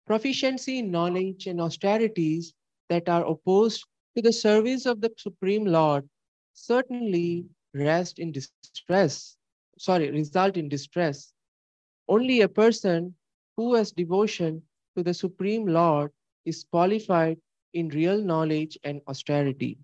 Proficiency 0.07 0.79
in 0.79 0.91
knowledge 0.91 1.47
and 1.47 1.61
austerities 1.61 2.53
that 2.89 3.07
are 3.09 3.25
opposed 3.25 3.85
to 4.15 4.21
the 4.21 4.33
service 4.33 4.85
of 4.85 5.01
the 5.01 5.11
Supreme 5.17 5.65
Lord 5.65 6.09
certainly 6.53 7.45
rest 7.73 8.19
in 8.19 8.31
distress, 8.31 9.37
sorry, 9.77 10.11
result 10.11 10.57
in 10.57 10.67
distress. 10.69 11.31
Only 12.07 12.41
a 12.41 12.49
person 12.49 13.15
who 13.55 13.75
has 13.75 13.91
devotion 13.91 14.63
to 14.97 15.03
the 15.03 15.13
Supreme 15.13 15.67
Lord 15.67 16.11
is 16.45 16.65
qualified 16.71 17.37
in 17.73 17.89
real 17.89 18.21
knowledge 18.21 18.77
and 18.83 19.01
austerity. 19.07 19.77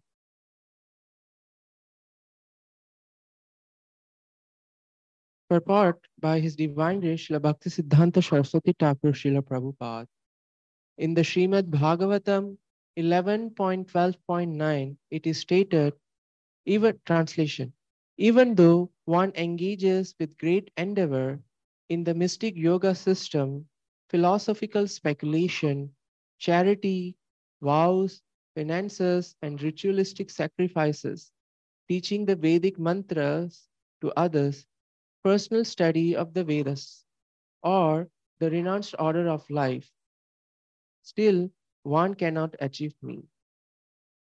Purport 5.55 5.99
by 6.19 6.37
His 6.41 6.55
Divine 6.57 6.99
Grace 6.99 7.27
Srila 7.27 7.41
Bhakti 7.41 7.69
Siddhanta 7.69 8.21
Saraswati 8.21 8.73
Thakur 8.77 9.13
Srila 9.13 9.41
Prabhupada. 9.41 10.05
In 10.97 11.13
the 11.13 11.21
Srimad 11.21 11.69
Bhagavatam 11.69 12.57
11.12.9, 12.99 14.97
it 15.11 15.25
is 15.25 15.39
stated, 15.39 15.93
even 16.65 16.99
translation, 17.05 17.71
even 18.17 18.55
though 18.55 18.91
one 19.05 19.31
engages 19.35 20.13
with 20.19 20.37
great 20.37 20.71
endeavor 20.75 21.39
in 21.87 22.03
the 22.03 22.13
mystic 22.13 22.57
yoga 22.57 22.93
system, 22.93 23.65
philosophical 24.09 24.87
speculation, 24.89 25.89
charity, 26.37 27.15
vows, 27.61 28.21
finances, 28.55 29.35
and 29.41 29.63
ritualistic 29.63 30.29
sacrifices, 30.29 31.31
teaching 31.87 32.25
the 32.25 32.35
Vedic 32.35 32.77
mantras 32.77 33.69
to 34.01 34.11
others, 34.17 34.65
personal 35.25 35.65
study 35.65 36.15
of 36.15 36.33
the 36.33 36.45
Vedas, 36.45 37.03
or 37.63 38.07
the 38.39 38.49
renounced 38.51 38.95
order 38.99 39.27
of 39.27 39.49
life, 39.49 39.91
still 41.01 41.49
one 41.83 42.13
cannot 42.13 42.55
achieve 42.61 42.95
me. 43.01 43.23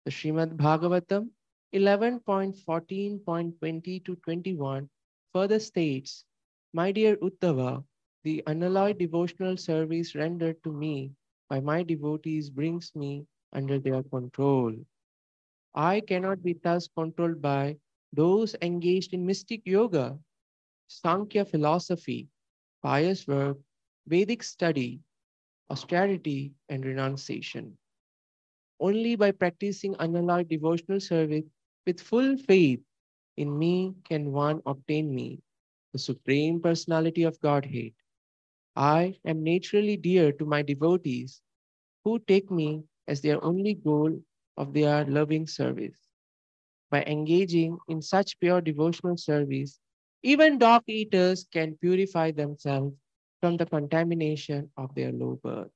The 0.06 0.12
Srimad 0.12 0.58
Bhagavatam 0.58 1.30
11.14.20 1.74 4.06
to 4.06 4.16
21 4.18 4.90
further 5.34 5.60
states, 5.60 6.26
My 6.74 6.92
dear 6.92 7.16
Uddhava, 7.18 7.84
the 8.24 8.44
unalloyed 8.48 8.98
devotional 9.00 9.58
service 9.58 10.16
rendered 10.16 10.64
to 10.64 10.72
me 10.74 11.12
by 11.50 11.60
my 11.62 11.84
devotees 11.84 12.50
brings 12.50 12.96
me 12.96 13.26
under 13.54 13.80
their 13.80 14.04
control. 14.04 14.76
I 15.76 16.02
cannot 16.02 16.44
be 16.44 16.54
thus 16.54 16.88
controlled 16.88 17.42
by 17.42 17.78
those 18.14 18.56
engaged 18.62 19.14
in 19.14 19.26
mystic 19.26 19.62
yoga, 19.66 20.20
Sankhya 20.92 21.46
philosophy, 21.46 22.28
pious 22.84 23.26
work, 23.26 23.58
Vedic 24.08 24.44
study, 24.44 25.00
austerity, 25.70 26.52
and 26.68 26.86
renunciation. 26.86 27.78
Only 28.80 29.16
by 29.16 29.32
practicing 29.32 29.96
unalloyed 30.00 30.50
devotional 30.50 31.00
service 31.00 31.46
with 31.88 32.02
full 32.02 32.36
faith 32.38 32.82
in 33.38 33.58
me 33.58 33.96
can 34.04 34.34
one 34.34 34.62
obtain 34.66 35.16
me, 35.16 35.40
the 35.94 36.00
Supreme 36.00 36.60
Personality 36.60 37.24
of 37.24 37.40
Godhead. 37.40 37.94
I 38.76 39.18
am 39.26 39.44
naturally 39.44 39.98
dear 39.98 40.32
to 40.34 40.46
my 40.46 40.62
devotees 40.62 41.42
who 42.04 42.20
take 42.20 42.52
me 42.52 42.84
as 43.08 43.22
their 43.22 43.44
only 43.44 43.76
goal 43.76 44.20
of 44.58 44.74
their 44.74 45.06
loving 45.06 45.48
service. 45.48 46.00
By 46.90 47.04
engaging 47.04 47.78
in 47.88 48.02
such 48.02 48.40
pure 48.40 48.62
devotional 48.62 49.18
service, 49.18 49.80
even 50.24 50.58
dog 50.58 50.84
eaters 50.88 51.48
can 51.52 51.76
purify 51.78 52.32
themselves 52.32 52.96
from 53.42 53.58
the 53.58 53.66
contamination 53.66 54.70
of 54.78 54.94
their 54.96 55.12
low 55.12 55.40
birth. 55.44 55.72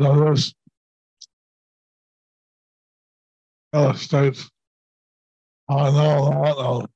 So 0.00 0.34
this 0.34 0.52
illustrates 3.72 4.50
how 5.68 5.78
I 5.78 5.90
know 5.90 6.18
a 6.18 6.30
lot 6.30 6.58
of 6.58 6.90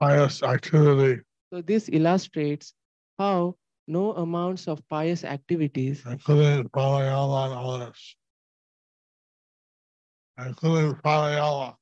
pious 0.00 0.42
activity, 0.42 1.22
So 1.52 1.60
this 1.62 1.88
illustrates 1.92 2.74
how 3.18 3.56
no 3.86 4.12
amounts 4.14 4.68
of 4.68 4.86
pious 4.88 5.24
activities, 5.24 6.02
including 6.06 6.68
pranayama 6.68 7.46
and 7.46 7.54
others, 7.54 8.16
including 10.46 10.94
pranayama, 10.94 11.74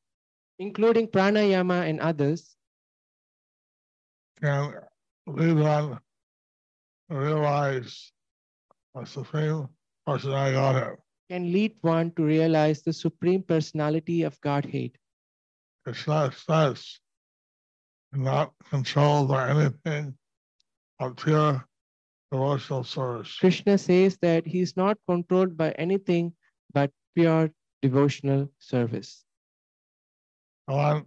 including 0.59 1.07
pranayama 1.07 1.89
and 1.89 2.01
others, 2.01 2.57
can 4.43 4.75
lead 5.27 5.57
one 5.57 5.99
to 7.11 7.17
realize 7.17 8.13
the 8.95 9.07
supreme 9.07 9.69
personality 10.07 10.57
of 10.57 10.63
Godhead. 10.63 10.97
can 11.31 11.53
lead 11.53 11.75
one 11.83 12.11
to 12.13 12.25
realize 12.25 12.83
the 12.83 12.93
supreme 12.93 13.43
personality 13.43 14.23
of 14.23 14.41
Godhead. 14.41 14.93
It's 15.87 16.07
not 16.07 16.35
says 16.35 17.01
not 18.13 18.53
controlled 18.71 19.29
by 19.29 19.51
anything 19.51 20.15
but 20.99 21.17
pure 21.17 21.65
devotional 22.33 22.85
service. 22.85 23.37
Krishna 23.39 23.79
says 23.79 24.19
that 24.23 24.47
he 24.47 24.61
is 24.61 24.77
not 24.77 24.99
controlled 25.07 25.57
by 25.57 25.71
anything 25.73 26.33
but 26.73 26.91
pure 27.15 27.51
devotional 27.83 28.51
service. 28.59 29.25
One 30.67 31.05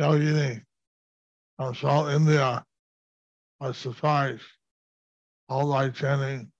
Yogini 0.00 0.62
from 1.56 1.74
South 1.74 2.10
India 2.10 2.64
was 3.60 3.76
surprised 3.76 4.42
all 5.48 5.70
by 5.70 5.90
chanting 5.90 6.50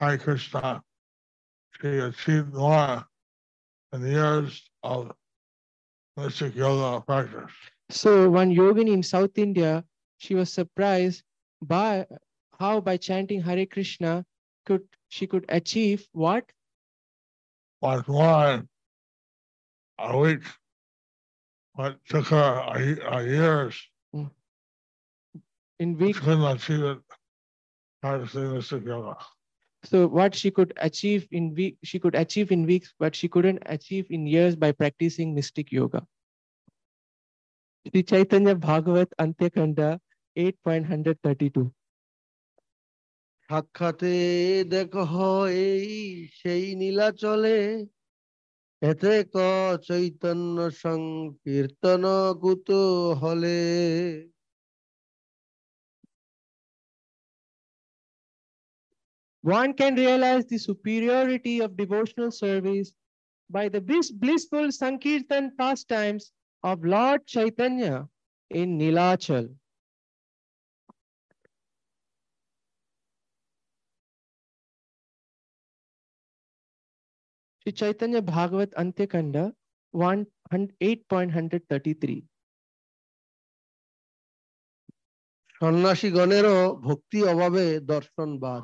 Hare 0.00 0.18
Krishna. 0.18 0.82
She 1.80 1.88
achieved 1.88 2.52
more 2.52 3.04
in 3.92 4.06
years 4.06 4.68
of 4.82 5.12
mystic 6.16 6.54
yoga 6.54 7.00
practice. 7.04 7.50
So 7.90 8.28
one 8.28 8.50
yogini 8.54 8.92
in 8.92 9.02
South 9.02 9.36
India, 9.38 9.84
she 10.18 10.34
was 10.34 10.52
surprised 10.52 11.22
by 11.62 12.06
how 12.58 12.80
by 12.80 12.96
chanting 12.96 13.40
Hare 13.40 13.66
Krishna 13.66 14.24
could 14.66 14.82
she 15.12 15.26
could 15.26 15.44
achieve 15.50 16.08
what? 16.12 16.44
But 17.82 18.08
one 18.08 18.68
a 19.98 20.18
week, 20.18 20.40
what 21.74 21.98
took 22.08 22.28
her 22.28 22.52
a, 22.74 23.16
a 23.16 23.22
years, 23.22 23.76
hmm. 24.12 24.32
In 25.78 25.98
she 25.98 26.04
weeks. 26.04 26.18
couldn't 26.18 26.44
achieve 26.44 26.84
it. 26.84 26.98
Practicing 28.00 28.54
mystic 28.54 28.86
yoga. 28.86 29.16
So 29.84 30.06
what 30.08 30.34
she 30.34 30.50
could 30.50 30.72
achieve 30.78 31.28
in 31.30 31.54
week 31.54 31.76
she 31.84 31.98
could 31.98 32.14
achieve 32.14 32.50
in 32.50 32.64
weeks, 32.64 32.94
but 32.98 33.14
she 33.14 33.28
couldn't 33.28 33.62
achieve 33.66 34.06
in 34.08 34.26
years 34.26 34.56
by 34.56 34.72
practicing 34.72 35.34
mystic 35.34 35.70
yoga. 35.70 36.06
Sri 37.86 38.02
Chaitanya 38.02 38.54
Bhagavat 38.54 39.12
Antyakanda 39.20 39.98
8.132. 40.38 41.70
সাক্ষাতে 43.52 44.14
দেখহ 44.74 45.12
এই 45.68 45.88
সেই 46.40 46.64
নীলাচলে 46.74 47.58
এতে 48.82 49.14
ক 49.34 49.36
চৈতন্য 49.88 50.56
সংকীর্তন 50.84 52.04
কুত 52.42 52.68
হলে 53.22 53.60
One 59.44 59.72
can 59.74 59.92
realize 59.96 60.44
the 60.46 60.58
superiority 60.68 61.56
of 61.64 61.70
devotional 61.76 62.30
service 62.44 62.88
by 63.50 63.64
the 63.74 63.80
bliss- 63.88 64.14
blissful 64.22 64.66
Sankirtan 64.72 65.44
pastimes 65.60 66.24
of 66.64 66.76
Lord 66.94 67.20
Chaitanya 67.26 67.96
in 68.50 68.68
Nilachal. 68.80 69.46
Sri 77.62 77.70
Chaitanya 77.72 78.20
Bhagavat 78.20 78.72
Antyakanda 78.74 79.52
1 79.94 80.26
8.133. 80.82 82.26
সন্ন্যাসীগণেরও 85.60 86.58
ভক্তি 86.86 87.18
অভাবে 87.32 87.64
দর্শনবাদ 87.92 88.62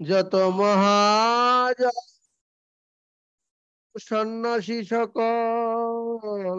যত 0.00 0.32
মহাজ 0.60 1.78
সন্ন্যাসী 3.94 4.78
সকল 4.92 6.58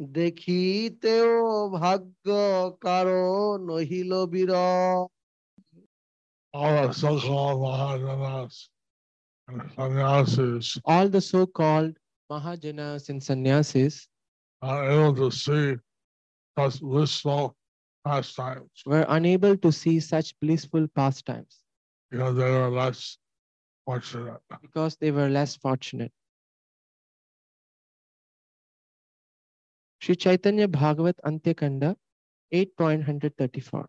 দেখিতেও 0.00 1.32
ভাগ্য 1.78 2.26
কারও 2.84 3.28
নহিল 3.68 4.12
বিরল 4.32 5.00
All 6.54 6.74
the 6.76 6.92
so-called 6.94 7.58
Mahajanas 7.64 8.54
sannyasis. 9.76 10.78
All 10.84 11.08
the 11.08 11.20
so-called 11.20 11.96
Mahajanas 12.30 13.08
and 13.08 13.22
sannyasis 13.22 14.08
are 14.62 14.90
able 14.90 15.14
to 15.14 15.30
see 15.30 15.76
such 16.58 16.80
blissful 16.80 17.56
pastimes. 18.04 18.70
Were 18.86 19.06
unable 19.08 19.56
to 19.56 19.72
see 19.72 20.00
such 20.00 20.34
blissful 20.40 20.86
pastimes. 20.94 21.60
Because 22.10 22.36
they 22.36 22.50
were 22.50 22.70
less 22.70 23.18
fortunate. 23.84 24.40
Because 24.62 24.96
they 24.96 25.10
were 25.10 25.28
less 25.28 25.56
fortunate. 25.56 26.12
Sri 30.00 30.14
Chaitanya 30.16 30.68
Bhagavat 30.68 31.16
Antyakanda 31.24 31.96
8.134. 32.52 33.86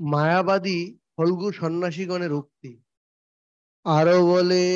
Mayabadi. 0.00 0.99
Phalgu 1.20 1.48
সন্ন্যাসীগণের 1.52 2.32
উক্তি। 2.32 2.72
আরও 3.84 4.18
বলে 4.26 4.66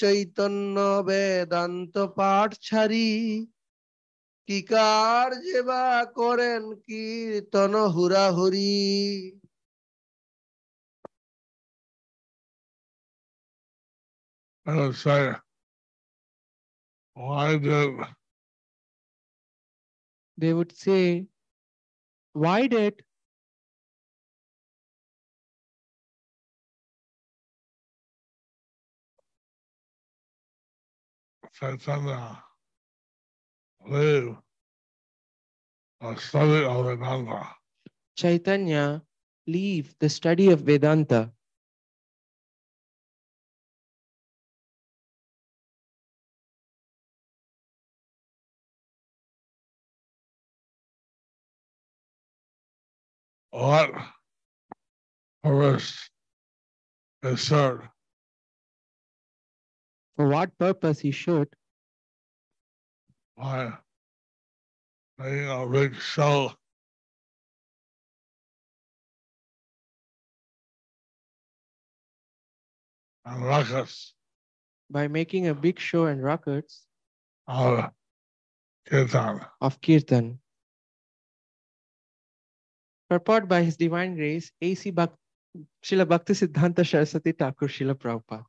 চৈতন্য 0.00 0.76
বেদান্ত 1.06 1.94
পাঠ 1.98 2.50
ছাড়ি। 2.66 3.10
কি 4.46 4.62
কার্যে 4.62 5.62
বা 5.62 6.04
করেন 6.18 6.62
কীর্তন 6.86 7.74
হুরাহুরি 7.94 8.74
I 14.66 14.74
would 14.76 14.96
say, 14.96 15.22
why 17.14 17.48
did 17.58 17.92
They 20.40 20.52
would 20.58 20.72
say, 20.84 21.26
why 22.32 22.66
did 22.66 22.94
Chaitanya 31.54 32.42
leave 33.86 34.36
a 36.00 36.16
study 36.16 36.64
of 36.64 36.98
Vedanta? 36.98 37.54
Chaitanya 38.16 39.02
leave 39.46 39.94
the 40.00 40.08
study 40.08 40.50
of 40.50 40.60
Vedanta? 40.62 41.30
What 53.52 53.92
purpose 55.44 56.10
is 57.22 57.40
served? 57.40 57.93
For 60.16 60.28
what 60.28 60.56
purpose 60.58 61.00
he 61.00 61.10
should? 61.10 61.54
by 63.36 63.72
making 65.18 65.48
a 65.48 65.66
big 65.66 65.96
show 65.96 66.52
and 73.24 73.42
ruckus 73.44 74.14
By 74.90 75.08
making 75.08 75.48
a 75.48 75.54
big 75.54 75.78
show 75.80 76.06
and 76.06 76.22
ruckus 76.22 76.84
of 77.48 77.90
kirtan. 78.86 79.40
of 79.60 79.80
Kirtan. 79.80 80.38
Purport 83.10 83.48
by 83.48 83.62
His 83.62 83.76
Divine 83.76 84.14
Grace, 84.16 84.50
A.C. 84.62 84.92
Bhak- 84.92 85.16
Srila 85.84 86.08
Bhakti 86.08 86.32
Siddhanta 86.34 86.84
Saraswati 86.86 87.32
Thakur 87.32 87.68
Srila 87.68 87.94
Prabhupada. 87.94 88.44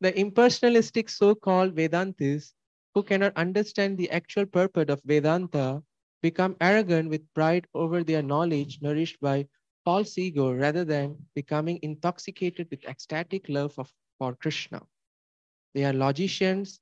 The 0.00 0.12
impersonalistic 0.12 1.08
so-called 1.08 1.74
Vedantis 1.74 2.52
who 2.94 3.02
cannot 3.02 3.36
understand 3.36 3.96
the 3.96 4.10
actual 4.10 4.46
purport 4.46 4.90
of 4.90 5.02
Vedanta 5.04 5.82
become 6.22 6.56
arrogant 6.60 7.08
with 7.08 7.32
pride 7.34 7.66
over 7.74 8.04
their 8.04 8.22
knowledge 8.22 8.80
nourished 8.82 9.20
by 9.20 9.48
false 9.84 10.18
ego 10.18 10.52
rather 10.52 10.84
than 10.84 11.16
becoming 11.34 11.78
intoxicated 11.82 12.68
with 12.70 12.84
ecstatic 12.84 13.48
love 13.48 13.78
of, 13.78 13.92
for 14.18 14.34
Krishna. 14.34 14.82
They 15.74 15.84
are 15.84 15.92
logicians, 15.92 16.80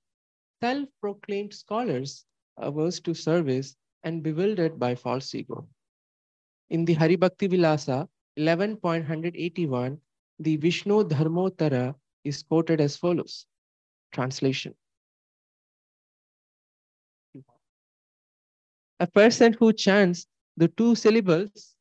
self-proclaimed 0.63 1.53
scholars 1.53 2.25
averse 2.57 3.01
to 3.01 3.15
service 3.15 3.77
and 4.03 4.23
bewildered 4.23 4.79
by 4.79 4.95
false 4.95 5.35
ego. 5.35 5.69
In 6.71 6.85
the 6.85 6.95
Hari 6.95 7.17
Bhakti 7.17 7.49
Vilasa 7.49 8.09
11.181, 8.39 9.99
the 10.39 10.57
Vishnu 10.57 11.05
Dharmottara 11.05 11.95
is 12.25 12.43
quoted 12.43 12.81
as 12.81 12.97
follows. 12.97 13.47
Translation. 14.13 14.75
A 19.01 19.07
person 19.07 19.53
who 19.53 19.73
chants 19.73 20.27
the 20.57 20.69
two 20.69 20.95
syllables 20.95 21.75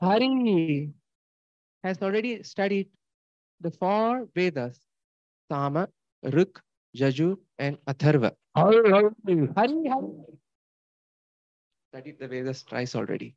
Hari 0.00 0.90
has 1.84 2.02
already 2.02 2.42
studied 2.42 2.88
the 3.60 3.70
four 3.70 4.26
Vedas, 4.34 4.80
Sama, 5.48 5.88
Ruk, 6.24 6.60
Jajur, 6.96 7.36
and 7.58 7.78
Atharva. 7.86 8.32
Hari, 8.56 8.90
Hari. 8.90 9.48
Hari, 9.56 9.88
Hari. 9.88 10.08
Studied 11.92 12.18
the 12.18 12.26
Vedas 12.26 12.64
twice 12.64 12.96
already. 12.96 13.36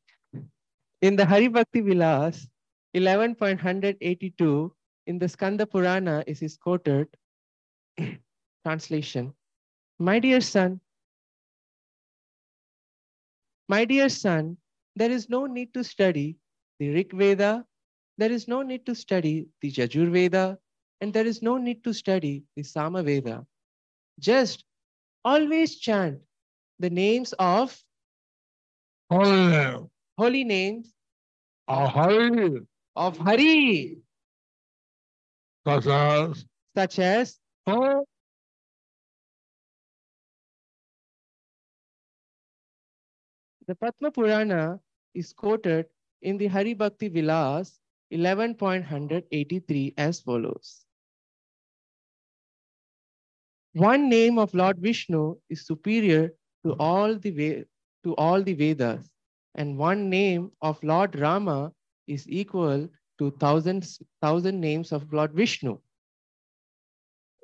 In 1.01 1.15
the 1.15 1.25
Hari 1.25 1.49
Bhakti 1.49 1.81
Vilas, 1.81 2.49
11.182, 2.95 4.71
in 5.09 5.17
the 5.17 5.27
Skanda 5.27 5.65
Purana 5.65 6.23
is 6.27 6.43
is 6.43 6.55
quoted 6.55 7.07
translation. 8.63 9.33
My 9.97 10.19
dear 10.19 10.39
son, 10.39 10.79
my 13.67 13.85
dear 13.85 14.07
son, 14.07 14.55
there 14.95 15.09
is 15.09 15.27
no 15.27 15.45
need 15.47 15.73
to 15.73 15.83
study 15.83 16.37
the 16.79 16.89
Rig 16.93 17.11
Veda, 17.21 17.65
there 18.19 18.31
is 18.31 18.47
no 18.47 18.61
need 18.61 18.85
to 18.85 18.93
study 18.93 19.47
the 19.61 19.71
Jajur 19.71 20.11
Veda, 20.11 20.57
and 21.01 21.11
there 21.11 21.25
is 21.25 21.41
no 21.41 21.57
need 21.57 21.83
to 21.85 21.93
study 21.93 22.43
the 22.55 22.63
Sama 22.63 23.01
Veda. 23.01 23.45
Just 24.19 24.63
always 25.25 25.77
chant 25.77 26.19
the 26.77 26.89
names 26.89 27.33
of 27.39 27.75
holy 29.09 29.89
holy 30.19 30.43
names 30.43 30.93
of 31.67 31.89
Hari, 31.89 32.61
of 32.95 33.17
Hari, 33.17 33.97
such 35.65 35.87
as 35.87 36.45
such 36.75 36.99
as 36.99 37.39
Om 37.67 38.03
the 43.67 43.75
Padma 43.75 44.11
Purana 44.11 44.79
is 45.13 45.33
quoted 45.33 45.85
in 46.21 46.37
the 46.37 46.47
Hari 46.47 46.73
Bhakti 46.73 47.07
Vilas 47.07 47.79
11.183 48.11 49.93
as 49.97 50.19
follows. 50.21 50.85
One 53.73 54.09
name 54.09 54.39
of 54.39 54.53
Lord 54.55 54.79
Vishnu 54.79 55.35
is 55.49 55.67
superior 55.67 56.33
to 56.65 56.73
all 56.79 57.15
the 57.15 57.65
to 58.03 58.15
all 58.15 58.41
the 58.41 58.53
Vedas, 58.53 59.11
and 59.55 59.77
one 59.77 60.09
name 60.09 60.51
of 60.61 60.81
Lord 60.83 61.19
Rama 61.19 61.71
is 62.07 62.27
equal 62.27 62.89
to 63.19 63.31
thousands 63.39 64.01
thousand 64.21 64.59
names 64.59 64.91
of 64.91 65.11
Lord 65.13 65.33
Vishnu. 65.33 65.77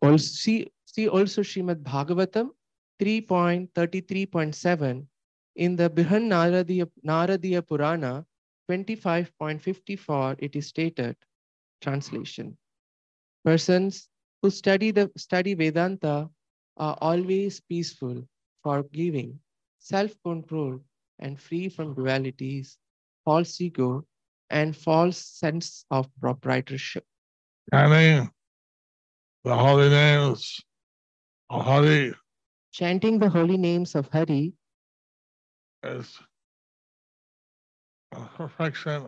Also, 0.02 0.18
see, 0.18 0.72
see 0.86 1.08
also 1.08 1.42
Srimad 1.42 1.84
Bhagavatam 1.84 2.50
3.33.7 3.02 5.06
in 5.56 5.76
the 5.76 5.90
Brihan 5.90 6.30
Naradiya, 6.30 7.62
Purana 7.62 8.26
25.54 8.70 10.36
it 10.40 10.56
is 10.56 10.68
stated 10.68 11.16
translation 11.82 12.58
persons 13.44 14.10
who 14.42 14.50
study 14.50 14.92
the 14.92 15.12
study 15.18 15.54
vedanta 15.54 16.30
are 16.78 16.98
always 17.00 17.60
peaceful 17.60 18.28
forgiving 18.64 19.40
self-controlled 19.80 20.82
and 21.20 21.40
free 21.40 21.70
from 21.70 21.96
dualities 21.96 22.78
false 23.24 23.62
ego 23.62 24.04
and 24.50 24.76
false 24.76 25.18
sense 25.18 25.86
of 25.92 26.08
proprietorship. 26.20 27.04
Chanting 27.74 28.30
the 29.44 29.56
holy 29.56 29.90
names 29.90 30.62
of 31.50 31.62
Hari. 31.66 32.14
Chanting 32.72 33.20
the 33.20 33.30
holy 33.30 33.58
names 33.58 33.96
of 33.96 34.10
hari. 34.12 34.54
Is 35.84 36.20
a 38.12 38.22
perfection 38.38 39.08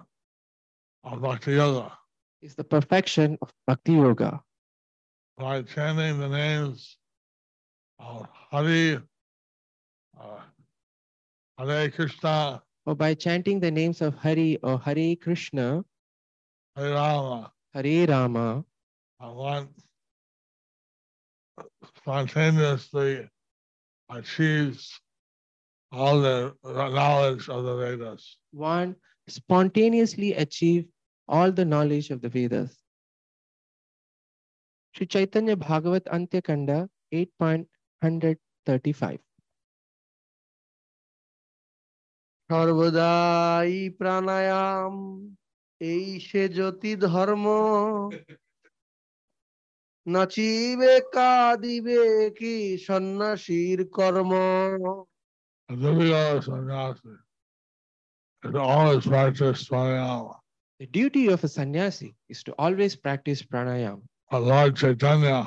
of 1.04 1.22
Bhakti 1.22 1.54
Yoga. 1.54 1.92
is 2.42 2.56
the 2.56 2.64
perfection 2.64 3.38
of 3.42 3.52
bhakti 3.66 3.94
yoga. 3.94 4.42
By 5.38 5.64
chanting 5.64 6.20
the 6.20 6.30
names 6.30 6.98
of 8.00 8.28
Hari, 8.32 9.00
uh, 10.20 10.40
Hare 11.58 11.90
Krishna, 11.92 12.62
or 12.88 12.96
by 12.96 13.14
chanting 13.14 13.60
the 13.60 13.70
names 13.70 14.02
of 14.02 14.16
hari 14.16 14.58
or 14.64 14.80
hare 14.80 15.16
krishna 15.16 15.84
Hare 16.76 16.94
Rama, 16.94 17.52
hare 17.74 18.08
rama 18.08 18.64
and 19.20 19.36
one 19.36 19.68
spontaneously 21.98 23.30
achieves 24.10 25.02
all 25.92 26.22
the 26.22 26.56
knowledge 26.64 27.50
of 27.50 27.66
the 27.66 27.76
Vedas. 27.76 28.38
one 28.52 28.96
spontaneously 29.28 30.34
achieve 30.34 30.88
all 31.28 31.52
the 31.52 31.66
knowledge 31.66 32.10
of 32.12 32.22
the 32.22 32.30
Vedas. 32.30 32.78
Sri 34.94 35.06
Chaitanya 35.06 35.58
Bhagavat 35.58 36.06
Antya 36.06 36.42
Kanda 36.42 36.90
8.135. 37.14 39.20
সর্বদাই 42.50 43.74
প্রাণায়াম 44.00 44.94
এই 45.82 46.06
সে 46.28 46.44
জ্যোতি 46.56 46.92
ধর্ম 47.06 47.46
নাচিবে 50.08 50.94
কাঁদিবে 51.16 52.02
কি 52.40 52.56
সন্ন্যাসীর 52.88 53.80
কর্ম 53.98 54.32
always 58.76 59.06
practice 59.06 59.60
pranayama. 59.70 60.36
The 60.80 60.88
duty 61.00 61.24
of 61.28 61.40
a 61.44 61.50
sannyasi 61.58 62.10
is 62.30 62.40
to 62.44 62.52
always 62.64 62.94
practice 62.96 63.42
pranayama. 63.44 64.04
But 64.32 64.44
Lord 64.44 64.72
Chaitanya 64.82 65.40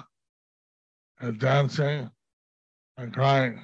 is 1.20 1.34
dancing 1.38 1.98
and 2.98 3.09
crying 3.16 3.55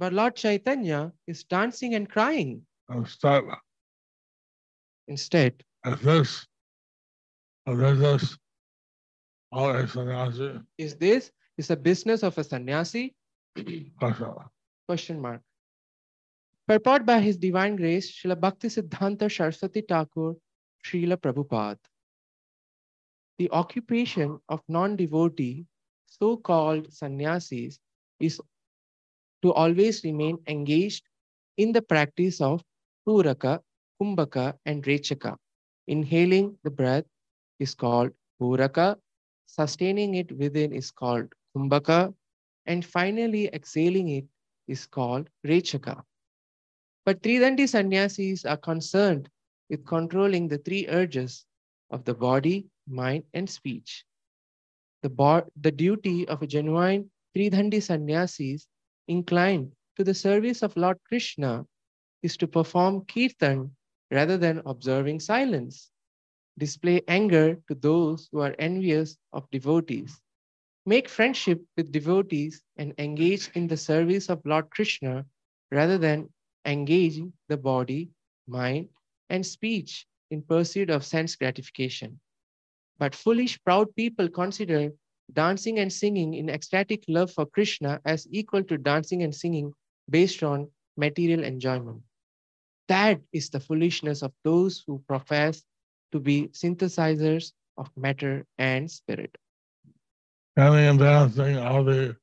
But 0.00 0.14
Lord 0.14 0.34
Chaitanya 0.34 1.12
is 1.26 1.44
dancing 1.44 1.94
and 1.94 2.08
crying 2.08 2.62
instead. 2.88 3.44
instead. 5.06 5.62
Is 5.84 6.00
this, 6.00 6.46
is 7.66 7.98
this 7.98 8.38
all 9.52 9.70
a 9.76 9.86
sannyasi? 9.86 10.58
Is 10.78 10.94
this 10.96 11.30
is 11.58 11.70
a 11.70 11.76
business 11.76 12.22
of 12.22 12.38
a 12.38 12.42
sannyasi? 12.42 13.14
Question. 13.98 14.32
Question 14.88 15.20
mark. 15.20 15.42
Purport 16.66 17.04
by 17.04 17.20
His 17.20 17.36
Divine 17.36 17.76
Grace, 17.76 18.10
Srila 18.10 18.40
Bhakti 18.40 18.68
Siddhanta 18.68 19.30
Saraswati 19.30 19.82
Thakur, 19.82 20.32
Srila 20.82 21.18
Prabhupada. 21.18 21.76
The 23.38 23.50
occupation 23.50 24.40
of 24.48 24.62
non-devotee, 24.66 25.66
so-called 26.06 26.90
sannyasis, 26.90 27.78
is 28.18 28.40
to 29.42 29.52
always 29.52 30.04
remain 30.04 30.38
engaged 30.46 31.04
in 31.56 31.72
the 31.72 31.82
practice 31.82 32.40
of 32.40 32.62
Puraka, 33.06 33.60
Kumbhaka, 34.00 34.54
and 34.66 34.82
Rechaka. 34.84 35.36
Inhaling 35.86 36.56
the 36.62 36.70
breath 36.70 37.04
is 37.58 37.74
called 37.74 38.10
Puraka, 38.40 38.96
sustaining 39.46 40.14
it 40.14 40.30
within 40.32 40.72
is 40.72 40.90
called 40.90 41.32
Kumbhaka, 41.56 42.14
and 42.66 42.84
finally 42.84 43.48
exhaling 43.52 44.08
it 44.08 44.24
is 44.68 44.86
called 44.86 45.28
Rechaka. 45.46 46.02
But 47.04 47.22
Tridandi 47.22 47.68
sannyasis 47.68 48.44
are 48.44 48.56
concerned 48.56 49.28
with 49.68 49.86
controlling 49.86 50.48
the 50.48 50.58
three 50.58 50.86
urges 50.88 51.46
of 51.90 52.04
the 52.04 52.14
body, 52.14 52.66
mind, 52.86 53.24
and 53.34 53.48
speech. 53.48 54.04
The, 55.02 55.44
the 55.60 55.72
duty 55.72 56.28
of 56.28 56.42
a 56.42 56.46
genuine 56.46 57.10
Tridandi 57.34 57.82
sannyasis 57.82 58.66
inclined 59.08 59.72
to 59.96 60.04
the 60.04 60.14
service 60.14 60.62
of 60.62 60.76
Lord 60.76 60.98
Krishna 61.04 61.66
is 62.22 62.36
to 62.38 62.46
perform 62.46 63.04
kirtan 63.06 63.76
rather 64.10 64.36
than 64.36 64.62
observing 64.66 65.20
silence, 65.20 65.90
display 66.58 67.02
anger 67.08 67.56
to 67.68 67.74
those 67.74 68.28
who 68.32 68.40
are 68.40 68.54
envious 68.58 69.16
of 69.32 69.50
devotees, 69.50 70.20
make 70.86 71.08
friendship 71.08 71.62
with 71.76 71.92
devotees, 71.92 72.62
and 72.76 72.94
engage 72.98 73.50
in 73.54 73.66
the 73.66 73.76
service 73.76 74.28
of 74.28 74.44
Lord 74.44 74.70
Krishna 74.70 75.26
rather 75.70 75.98
than 75.98 76.28
engaging 76.64 77.32
the 77.48 77.56
body, 77.56 78.10
mind, 78.46 78.88
and 79.28 79.44
speech 79.44 80.06
in 80.30 80.42
pursuit 80.42 80.90
of 80.90 81.04
sense 81.04 81.36
gratification. 81.36 82.20
But 82.98 83.14
foolish, 83.14 83.62
proud 83.64 83.94
people 83.94 84.28
consider 84.28 84.92
dancing 85.34 85.78
and 85.78 85.92
singing 85.92 86.34
in 86.34 86.48
ecstatic 86.50 87.04
love 87.08 87.30
for 87.30 87.46
Krishna 87.46 88.00
as 88.04 88.26
equal 88.30 88.64
to 88.64 88.78
dancing 88.78 89.22
and 89.22 89.34
singing 89.34 89.72
based 90.08 90.42
on 90.42 90.68
material 90.96 91.44
enjoyment. 91.44 92.02
That 92.88 93.20
is 93.32 93.50
the 93.50 93.60
foolishness 93.60 94.22
of 94.22 94.32
those 94.44 94.82
who 94.86 95.02
profess 95.06 95.62
to 96.12 96.18
be 96.20 96.48
synthesizers 96.48 97.52
of 97.78 97.88
matter 97.96 98.44
and 98.58 98.90
spirit. 98.90 99.36
Chanting 100.58 100.86
and 100.86 100.98
dancing 100.98 101.56
of 101.56 101.86
the 101.86 102.16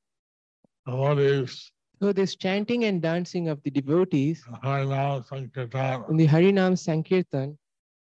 devotees, 0.86 1.72
So, 2.02 2.14
this 2.14 2.36
chanting 2.36 2.84
and 2.84 3.02
dancing 3.02 3.48
of 3.50 3.64
the 3.64 3.72
devotees 3.72 4.44
Harinam 4.64 5.26
Sankirtan 5.26 6.04
in 6.10 6.18
the 6.18 6.28
Harinam 6.28 6.78
Sankirtan 6.78 7.58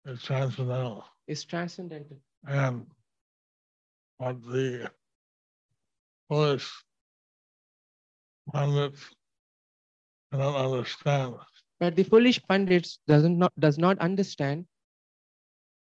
is 0.05 0.21
transcendental. 0.23 1.03
is 1.27 1.43
transcendental. 1.43 2.17
And 2.47 2.85
what 4.21 4.37
the 4.43 4.89
foolish 6.29 6.69
pundits 8.53 9.09
cannot 10.31 10.55
understand. 10.55 11.35
But 11.79 11.95
the 11.95 12.03
Polish 12.03 12.39
pundits 12.47 12.99
doesn't 13.07 13.39
not, 13.39 13.51
does 13.59 13.79
not 13.79 13.97
understand. 13.97 14.65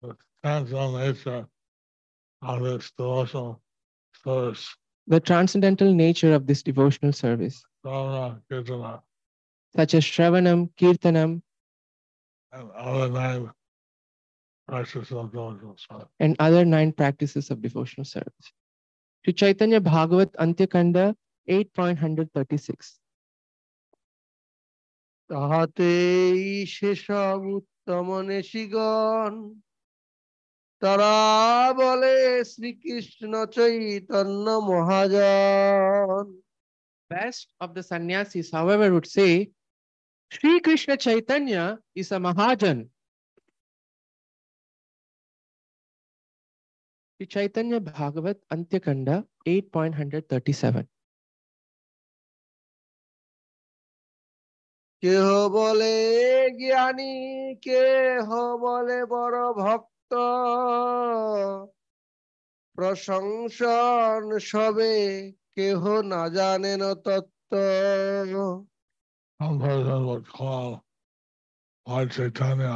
The 0.02 0.16
transcendental 0.44 0.92
nature 0.92 1.46
of 2.42 2.62
this 2.62 2.92
devotional 2.96 3.60
service, 4.24 4.76
the 5.08 5.20
transcendental 5.20 5.92
nature 5.92 6.32
of 6.32 6.46
this 6.46 6.62
devotional 6.62 7.12
service, 7.12 7.64
Kirtana, 7.84 9.02
such 9.74 9.94
as 9.94 10.04
Shravanam, 10.04 10.70
Kirtanam, 10.78 11.42
and 12.52 12.70
other 12.70 13.08
nine 13.08 13.50
practices 14.69 15.11
of 15.11 15.31
devotional 15.31 15.77
service. 15.77 16.07
and 16.19 16.35
other 16.39 16.63
nine 16.65 16.91
practices 16.91 17.51
of 17.51 17.61
devotional 17.61 18.05
service. 18.05 18.47
Sri 19.23 19.33
Chaitanya 19.33 19.79
Bhagavat 19.81 20.31
Antyakanda 20.43 21.05
8.136. 21.47 22.99
তাহাতেই 25.29 26.41
সেসব 26.75 27.39
উত্তম 27.57 28.07
নেশিগণ 28.29 29.33
তারা 30.81 31.15
বলে 31.81 32.15
শ্রীকৃষ্ণ 32.51 33.33
চৈতন্য 33.57 34.45
মহাজন 34.69 36.25
Best 37.09 37.47
of 37.63 37.69
the 37.75 37.83
sannyasis, 37.91 38.47
however, 38.57 38.87
would 38.93 39.09
say 39.17 39.31
Sri 40.33 40.53
Krishna 40.65 40.95
Chaitanya 41.05 41.63
is 42.01 42.07
a 42.11 42.19
Mahajan. 42.25 42.79
Sri 47.19 47.25
Chaitanya 47.27 47.79
Bhagavat 47.79 48.37
Antyakanda 48.51 49.15
8.137. 49.45 50.87
কেহ 55.03 55.27
বলে 55.57 55.95
জ্ঞানী 56.61 57.13
কেহ 57.67 58.27
বলে 58.65 58.99
বড় 59.13 59.39
ভক্ত 59.61 60.13
প্রশংসন 62.75 64.21
সবে 64.51 64.93
কেহ 65.57 65.81
না 66.11 66.21
জানেন 66.37 66.81
তত্ত্ব 67.05 67.53
Some 69.39 69.57
person 69.59 69.99
would 70.09 70.25
call 70.37 70.69
Lord 71.85 72.09
Chaitanya 72.15 72.75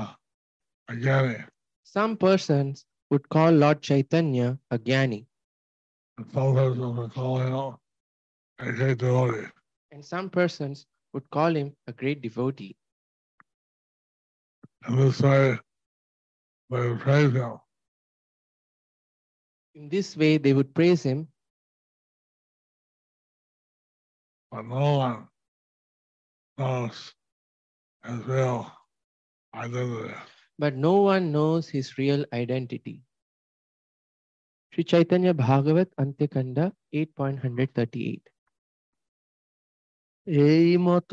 a 0.90 0.94
Jnani, 1.04 1.40
Some 1.96 2.14
persons 2.26 2.76
would 3.15 3.31
call 3.31 3.53
Lord 3.53 3.83
Chaitanya 3.83 4.59
a 4.73 4.79
Gyani, 4.79 5.27
and 6.19 6.27
some 6.33 6.55
persons 6.61 6.97
would 6.99 7.13
call 7.15 7.39
him 7.39 7.79
a 8.59 8.73
great 8.73 8.99
devotee. 8.99 9.49
and 9.93 10.05
some 10.05 10.31
persons 10.31 10.87
would 11.15 11.31
call 11.31 11.57
him 11.57 11.77
a 11.87 11.93
great 11.93 12.23
devotee. 12.23 12.77
In 14.89 14.97
this 14.97 15.21
way, 15.23 15.59
they 16.71 16.89
would 16.89 17.01
praise 17.01 17.33
him. 17.35 17.61
In 19.77 19.89
this 19.89 20.17
way, 20.17 20.39
they 20.39 20.53
would 20.53 20.75
praise 20.75 21.03
him, 21.05 21.29
but 24.51 24.63
no 24.67 24.99
one 24.99 25.29
knows 26.59 27.15
his 28.07 28.27
real 28.27 28.71
identity. 29.55 30.15
But 30.59 30.75
no 30.75 31.03
one 31.03 31.33
knows 31.33 31.69
his 31.69 31.99
real 31.99 32.25
identity. 32.33 33.01
Sri 34.73 34.85
Chaitanya 34.85 35.35
Bhagavat 35.35 35.89
Antyakanda 35.97 36.73
8.138. 36.93 38.23
এই 40.27 40.69
মত 40.87 41.13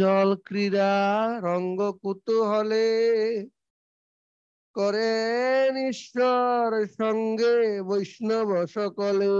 জল 0.00 0.30
ক্রীড়া 0.46 0.92
রঙ্গ 1.46 1.80
কুতূহলে 2.02 2.88
করেন 4.76 5.72
ঈশ্বর 5.92 6.68
সঙ্গে 7.00 7.54
বৈষ্ণব 7.88 8.50
সকলে 8.76 9.32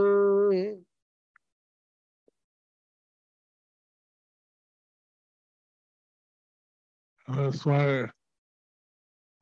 this 7.29 7.67
way, 7.67 8.09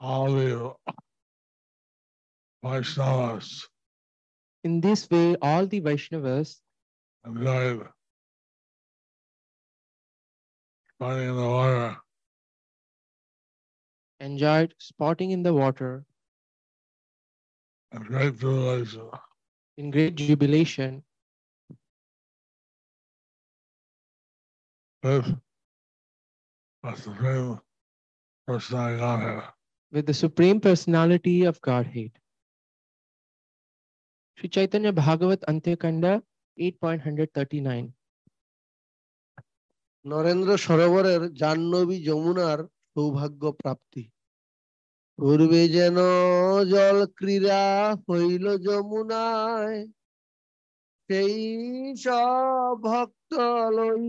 all 0.04 0.32
the 0.32 0.74
Vaishnavas 2.64 3.68
In 4.64 4.80
this 4.80 5.08
way, 5.10 5.36
all 5.40 5.66
the 5.66 5.80
Vaishnavas 5.80 6.60
enjoyed 7.24 7.88
fighting 10.98 11.28
in 11.30 11.36
the 11.36 11.48
water 11.48 11.96
enjoyed 14.20 14.74
spotting 14.78 15.30
in 15.30 15.42
the 15.42 15.54
water 15.54 16.04
and 17.92 18.06
great 18.06 18.38
jubilation. 18.38 19.10
in 19.78 19.90
great 19.90 20.16
jubilation. 20.16 21.02
This 25.02 25.26
was 26.82 26.96
the 26.98 27.02
supreme 27.02 27.60
personality 28.46 28.98
Godhead. 28.98 29.53
With 29.94 30.06
the 30.06 30.14
Supreme 30.14 30.60
Personality 30.60 31.44
of 31.44 31.60
Godhead. 31.60 32.10
Sri 34.38 34.48
Chaitanya 34.48 34.92
Bhagavat 34.92 35.40
Antyakanda 35.46 36.12
8.139. 36.58 37.92
Narendra 40.04 40.50
সরোবরের 40.64 41.22
Jahnavi 41.34 41.98
যমুনার 42.08 42.58
সৌভাগ্য 42.92 43.42
প্রাপ্তি 43.60 44.04
পূর্বে 45.18 45.62
যেন 45.76 45.98
জল 46.72 46.98
ক্রীড়া 47.18 47.64
হইল 48.06 48.46
যমুনায় 48.66 49.80
সেই 51.10 51.38
সব 51.96 52.74
ভক্ত 52.84 53.32
লই 53.76 54.08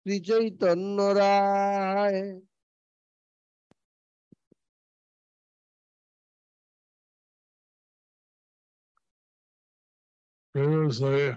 শ্রী 0.00 0.16
চৈতন্য 0.28 0.98
রায় 1.20 2.22
Previously, 10.54 11.36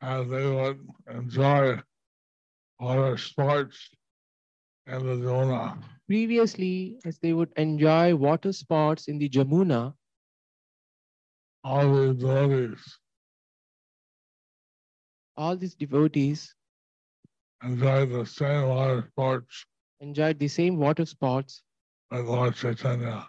as 0.00 0.28
they 0.28 0.46
would 0.50 0.80
enjoy 1.08 1.80
water 2.80 3.16
sports 3.16 3.90
in 4.86 5.04
the 5.04 5.16
Jamuna, 5.16 5.82
Previously, 6.06 6.98
as 7.04 7.18
they 7.18 7.32
would 7.32 7.52
enjoy 7.56 8.14
water 8.14 8.52
sports 8.52 9.08
in 9.08 9.18
the 9.18 9.28
Jamuna, 9.28 9.94
all 11.64 11.92
these 11.94 12.14
devotees 12.16 12.98
all 15.36 15.56
these 15.56 15.74
devotees 15.74 16.54
enjoyed 17.62 18.10
the 18.10 18.24
same 18.24 18.68
water 18.68 19.08
sports 19.10 19.66
enjoyed 20.00 20.38
the 20.38 20.48
same 20.48 20.76
water 20.76 21.04
sports 21.04 21.62
with 22.10 22.24
Lord 22.26 22.54
Chaitanya. 22.54 23.28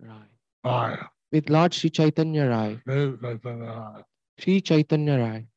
right. 0.00 0.28
Rai, 0.64 0.98
with 1.31 1.49
Lord 1.49 1.73
Sri 1.73 1.89
Chaitanya 1.89 2.47
Rai. 2.47 2.79
Sri 2.87 3.17
Chaitanya 3.21 3.71
Rai. 3.71 4.03
Sri 4.39 4.61
Chaitanya 4.61 5.17
Rai. 5.17 5.47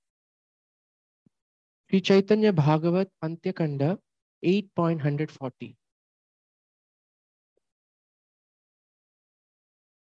Sri 1.90 2.00
Chaitanya 2.00 2.52
Bhagavat 2.52 3.08
Antyakanda 3.22 3.98
8.140. 4.42 5.76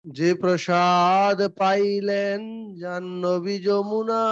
যে 0.05 0.31
প্রসাদ 0.43 1.39
পাইলেন 1.61 2.41
জাহ্নবী 2.83 3.57
যমুনা 3.67 4.25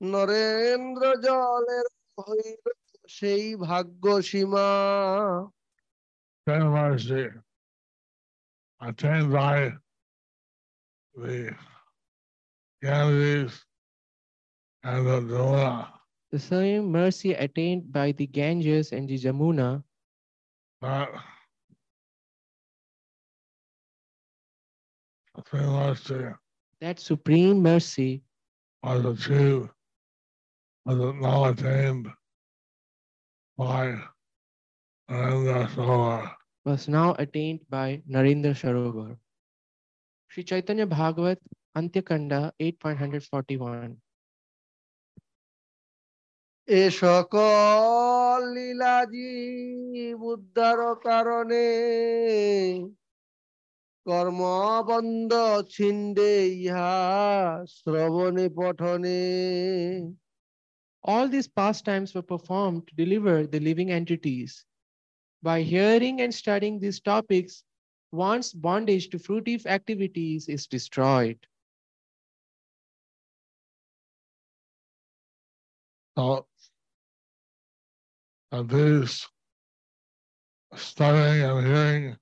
নরেন্দ্র 0.00 1.02
জলের 1.24 1.86
হইল 2.18 2.64
সেই 3.16 3.44
ভাগ্য 3.66 4.04
সীমা 4.28 4.68
Attained 8.85 9.31
by 9.31 9.71
the 11.15 11.55
Ganges 12.81 13.63
and 14.83 15.07
the 15.07 15.21
Jamuna. 15.21 15.87
The 16.31 16.39
same 16.39 16.91
mercy 16.91 17.33
attained 17.33 17.93
by 17.93 18.11
the 18.11 18.27
Ganges 18.27 18.91
and 18.91 19.07
the 19.07 19.17
Jamuna, 19.17 19.83
That 20.81 21.09
supreme 25.37 25.71
mercy 25.71 26.25
that 26.81 26.99
supreme 26.99 27.61
mercy 27.61 28.21
was 28.83 29.05
achieved, 29.05 29.69
was 30.85 31.15
now 31.21 31.45
attained 31.45 32.09
by 33.57 33.97
Narendra 35.09 35.67
Sarovar 35.69 36.35
was 36.64 36.88
now 36.88 37.14
attained 37.18 37.60
by 37.70 38.02
Narendra 38.08 38.54
Sarovar. 38.54 39.16
Sri 40.30 40.44
Chaitanya 40.44 40.86
Bhagavat 40.86 41.38
Antyakanda 41.76 42.52
8.141. 42.60 43.96
এ 46.68 46.82
সকল 47.02 48.40
লীলাজি 48.56 49.32
উদ্ধার 50.32 50.80
কারণে 51.06 51.66
কর্মবন্ধ 54.06 55.32
ছিন্দে 55.74 56.34
ইহা 56.64 56.94
শ্রবণে 57.76 58.46
পঠনে 58.58 59.22
All 61.04 61.26
these 61.28 61.48
pastimes 61.60 62.10
were 62.14 62.28
performed 62.34 62.80
to 62.88 62.92
deliver 63.02 63.36
the 63.46 63.60
living 63.68 63.90
entities. 64.00 64.50
by 65.43 65.61
hearing 65.61 66.21
and 66.21 66.33
studying 66.33 66.79
these 66.79 67.01
topics, 67.01 67.63
one's 68.13 68.53
bondage 68.53 69.09
to 69.09 69.19
fruitive 69.19 69.65
activities 69.65 70.47
is 70.47 70.67
destroyed. 70.67 71.37
So, 76.17 76.47
and 78.53 78.69
these 78.69 79.27
studying 80.75 81.43
and 81.43 81.67
hearing 81.67 82.17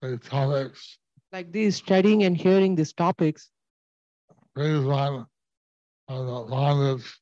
the 0.00 0.16
topics? 0.16 0.98
Like 1.32 1.52
these, 1.52 1.76
studying 1.76 2.24
and 2.24 2.36
hearing 2.36 2.74
these 2.74 2.94
topics. 2.94 3.50
Frees 4.54 4.84
one. 4.84 5.26
Of 6.08 6.26
the 6.26 6.50
bondage 6.50 7.20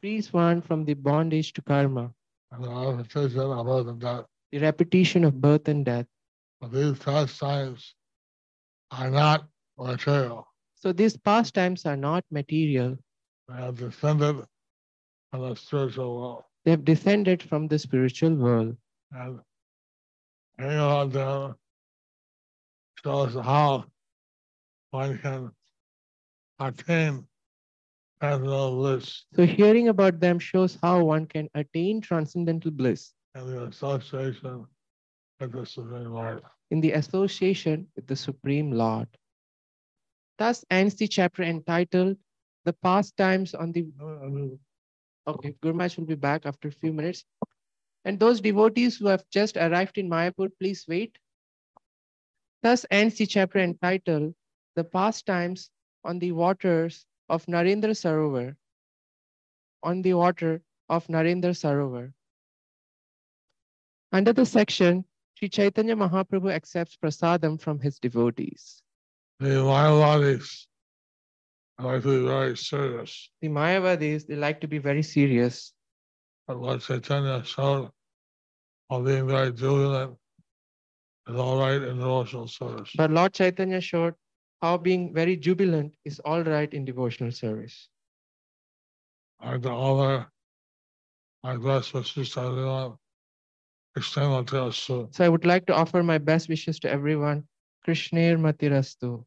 frees 0.00 0.32
one 0.32 0.60
from 0.60 0.84
the 0.84 0.94
bondage 0.94 1.52
to 1.52 1.62
karma, 1.62 2.12
repetition 2.52 3.50
of 3.50 3.66
birth 3.66 3.88
and 3.88 4.00
death. 4.00 4.24
the 4.52 4.58
repetition 4.58 5.24
of 5.24 5.40
birth 5.40 5.68
and 5.68 5.84
death. 5.84 6.06
But 6.60 6.72
these 6.72 6.98
pastimes 6.98 7.94
are 8.90 9.10
not 9.10 9.46
material. 9.78 10.46
So 10.74 10.92
these 10.92 11.16
pastimes 11.16 11.86
are 11.86 11.96
not 11.96 12.24
material. 12.30 12.96
They 13.48 13.54
have 13.54 13.76
descended 13.76 14.44
from 15.30 15.48
the 15.48 15.54
spiritual 15.56 16.20
world. 16.20 16.44
They 16.64 16.70
have 16.72 16.84
descended 16.84 17.42
from 17.42 17.68
the 17.68 17.78
spiritual 17.78 18.34
world. 18.34 18.76
And 19.12 19.40
hanging 20.58 20.78
on 20.78 21.10
them 21.10 21.54
shows 23.02 23.34
how 23.34 23.84
one 24.90 25.18
can 25.18 25.50
attain 26.58 27.26
personal 28.20 28.76
bliss 28.76 29.24
So 29.34 29.46
hearing 29.46 29.88
about 29.88 30.20
them 30.20 30.38
shows 30.38 30.78
how 30.82 31.04
one 31.04 31.26
can 31.26 31.48
attain 31.54 32.00
transcendental 32.00 32.70
bliss 32.70 33.14
and 33.34 33.48
the 33.48 33.64
association 33.64 34.66
with 35.40 35.52
the 35.52 35.66
Supreme 35.66 36.12
Lord. 36.12 36.42
in 36.70 36.80
the 36.80 36.92
association 36.92 37.86
with 37.96 38.06
the 38.06 38.16
Supreme 38.16 38.72
Lord. 38.72 39.08
Thus 40.38 40.64
ends 40.70 40.94
the 40.96 41.08
chapter 41.08 41.42
entitled 41.42 42.16
The 42.64 42.72
Pastimes 42.72 43.54
on 43.54 43.72
the 43.72 43.86
Okay, 45.26 45.54
Gurmaj 45.62 45.96
will 45.98 46.06
be 46.06 46.14
back 46.14 46.46
after 46.46 46.68
a 46.68 46.72
few 46.72 46.92
minutes. 46.92 47.24
And 48.04 48.18
those 48.18 48.40
devotees 48.40 48.96
who 48.96 49.06
have 49.08 49.24
just 49.30 49.56
arrived 49.56 49.98
in 49.98 50.08
Mayapur, 50.08 50.50
please 50.58 50.84
wait. 50.88 51.18
Thus 52.62 52.86
ends 52.90 53.16
the 53.16 53.26
chapter 53.26 53.58
entitled 53.58 54.34
The 54.74 54.84
Pastimes 54.84 55.70
on 56.04 56.18
the 56.18 56.32
Waters 56.32 57.04
of 57.28 57.46
Narendra 57.46 57.94
Sarovar. 57.94 58.56
On 59.82 60.02
the 60.02 60.14
water 60.14 60.62
of 60.88 61.06
Narendra 61.06 61.54
Sarovar. 61.54 62.12
Under 64.12 64.32
the 64.32 64.46
section, 64.46 65.04
Sri 65.34 65.48
Chaitanya 65.48 65.94
Mahaprabhu 65.94 66.50
accepts 66.50 66.96
prasadam 66.96 67.60
from 67.60 67.78
his 67.78 67.98
devotees. 67.98 68.82
The 69.38 69.50
Mayavadis 69.62 70.66
like 71.78 72.02
to 72.02 72.08
be 72.08 72.26
very 72.26 72.56
serious, 72.56 73.30
The 73.40 73.48
Mayavadis, 73.48 74.26
they 74.26 74.34
like 74.34 74.60
to 74.62 74.66
be 74.68 74.78
very 74.78 75.02
serious. 75.02 75.72
but 76.48 76.56
Lord 76.58 76.80
Chaitanya 76.80 77.44
showed 77.44 77.90
while 78.88 79.02
being 79.02 79.28
very 79.28 79.52
jubilant 79.52 80.16
is 81.28 81.36
all 81.36 81.60
right 81.60 81.80
in 81.80 81.98
devotional 81.98 82.48
service. 82.48 82.90
But 82.96 83.10
Lord 83.10 83.32
Chaitanya 83.34 83.80
showed 83.80 84.14
how 84.60 84.76
being 84.76 85.14
very 85.14 85.36
jubilant 85.36 85.92
is 86.04 86.20
all 86.20 86.42
right 86.42 86.72
in 86.72 86.84
devotional 86.84 87.30
service. 87.30 87.88
Like 89.44 89.62
the 89.62 89.72
other, 89.72 90.26
like 91.44 91.62
best 91.62 91.94
wishes 91.94 92.30
to 92.30 92.40
everyone, 92.40 92.94
extend 93.96 94.48
to 94.48 94.64
us 94.64 94.76
soon. 94.76 95.12
So 95.12 95.24
I 95.24 95.28
would 95.28 95.44
like 95.44 95.66
to 95.66 95.74
offer 95.74 96.02
my 96.02 96.18
best 96.18 96.48
wishes 96.48 96.80
to 96.80 96.90
everyone. 96.90 97.44
Krishnair 97.86 98.36
Matirastu. 98.36 99.24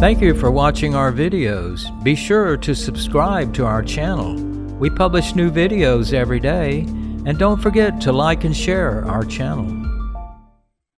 Thank 0.00 0.20
you 0.22 0.34
for 0.34 0.50
watching 0.50 0.94
our 0.94 1.12
videos. 1.12 1.84
Be 2.02 2.16
sure 2.16 2.56
to 2.56 2.74
subscribe 2.74 3.54
to 3.54 3.66
our 3.66 3.82
channel. 3.82 4.34
We 4.78 4.88
publish 4.88 5.34
new 5.34 5.50
videos 5.50 6.14
every 6.14 6.40
day, 6.40 6.86
and 7.26 7.38
don't 7.38 7.60
forget 7.60 8.00
to 8.02 8.12
like 8.12 8.44
and 8.44 8.56
share 8.56 9.04
our 9.06 9.24
channel. 9.24 9.79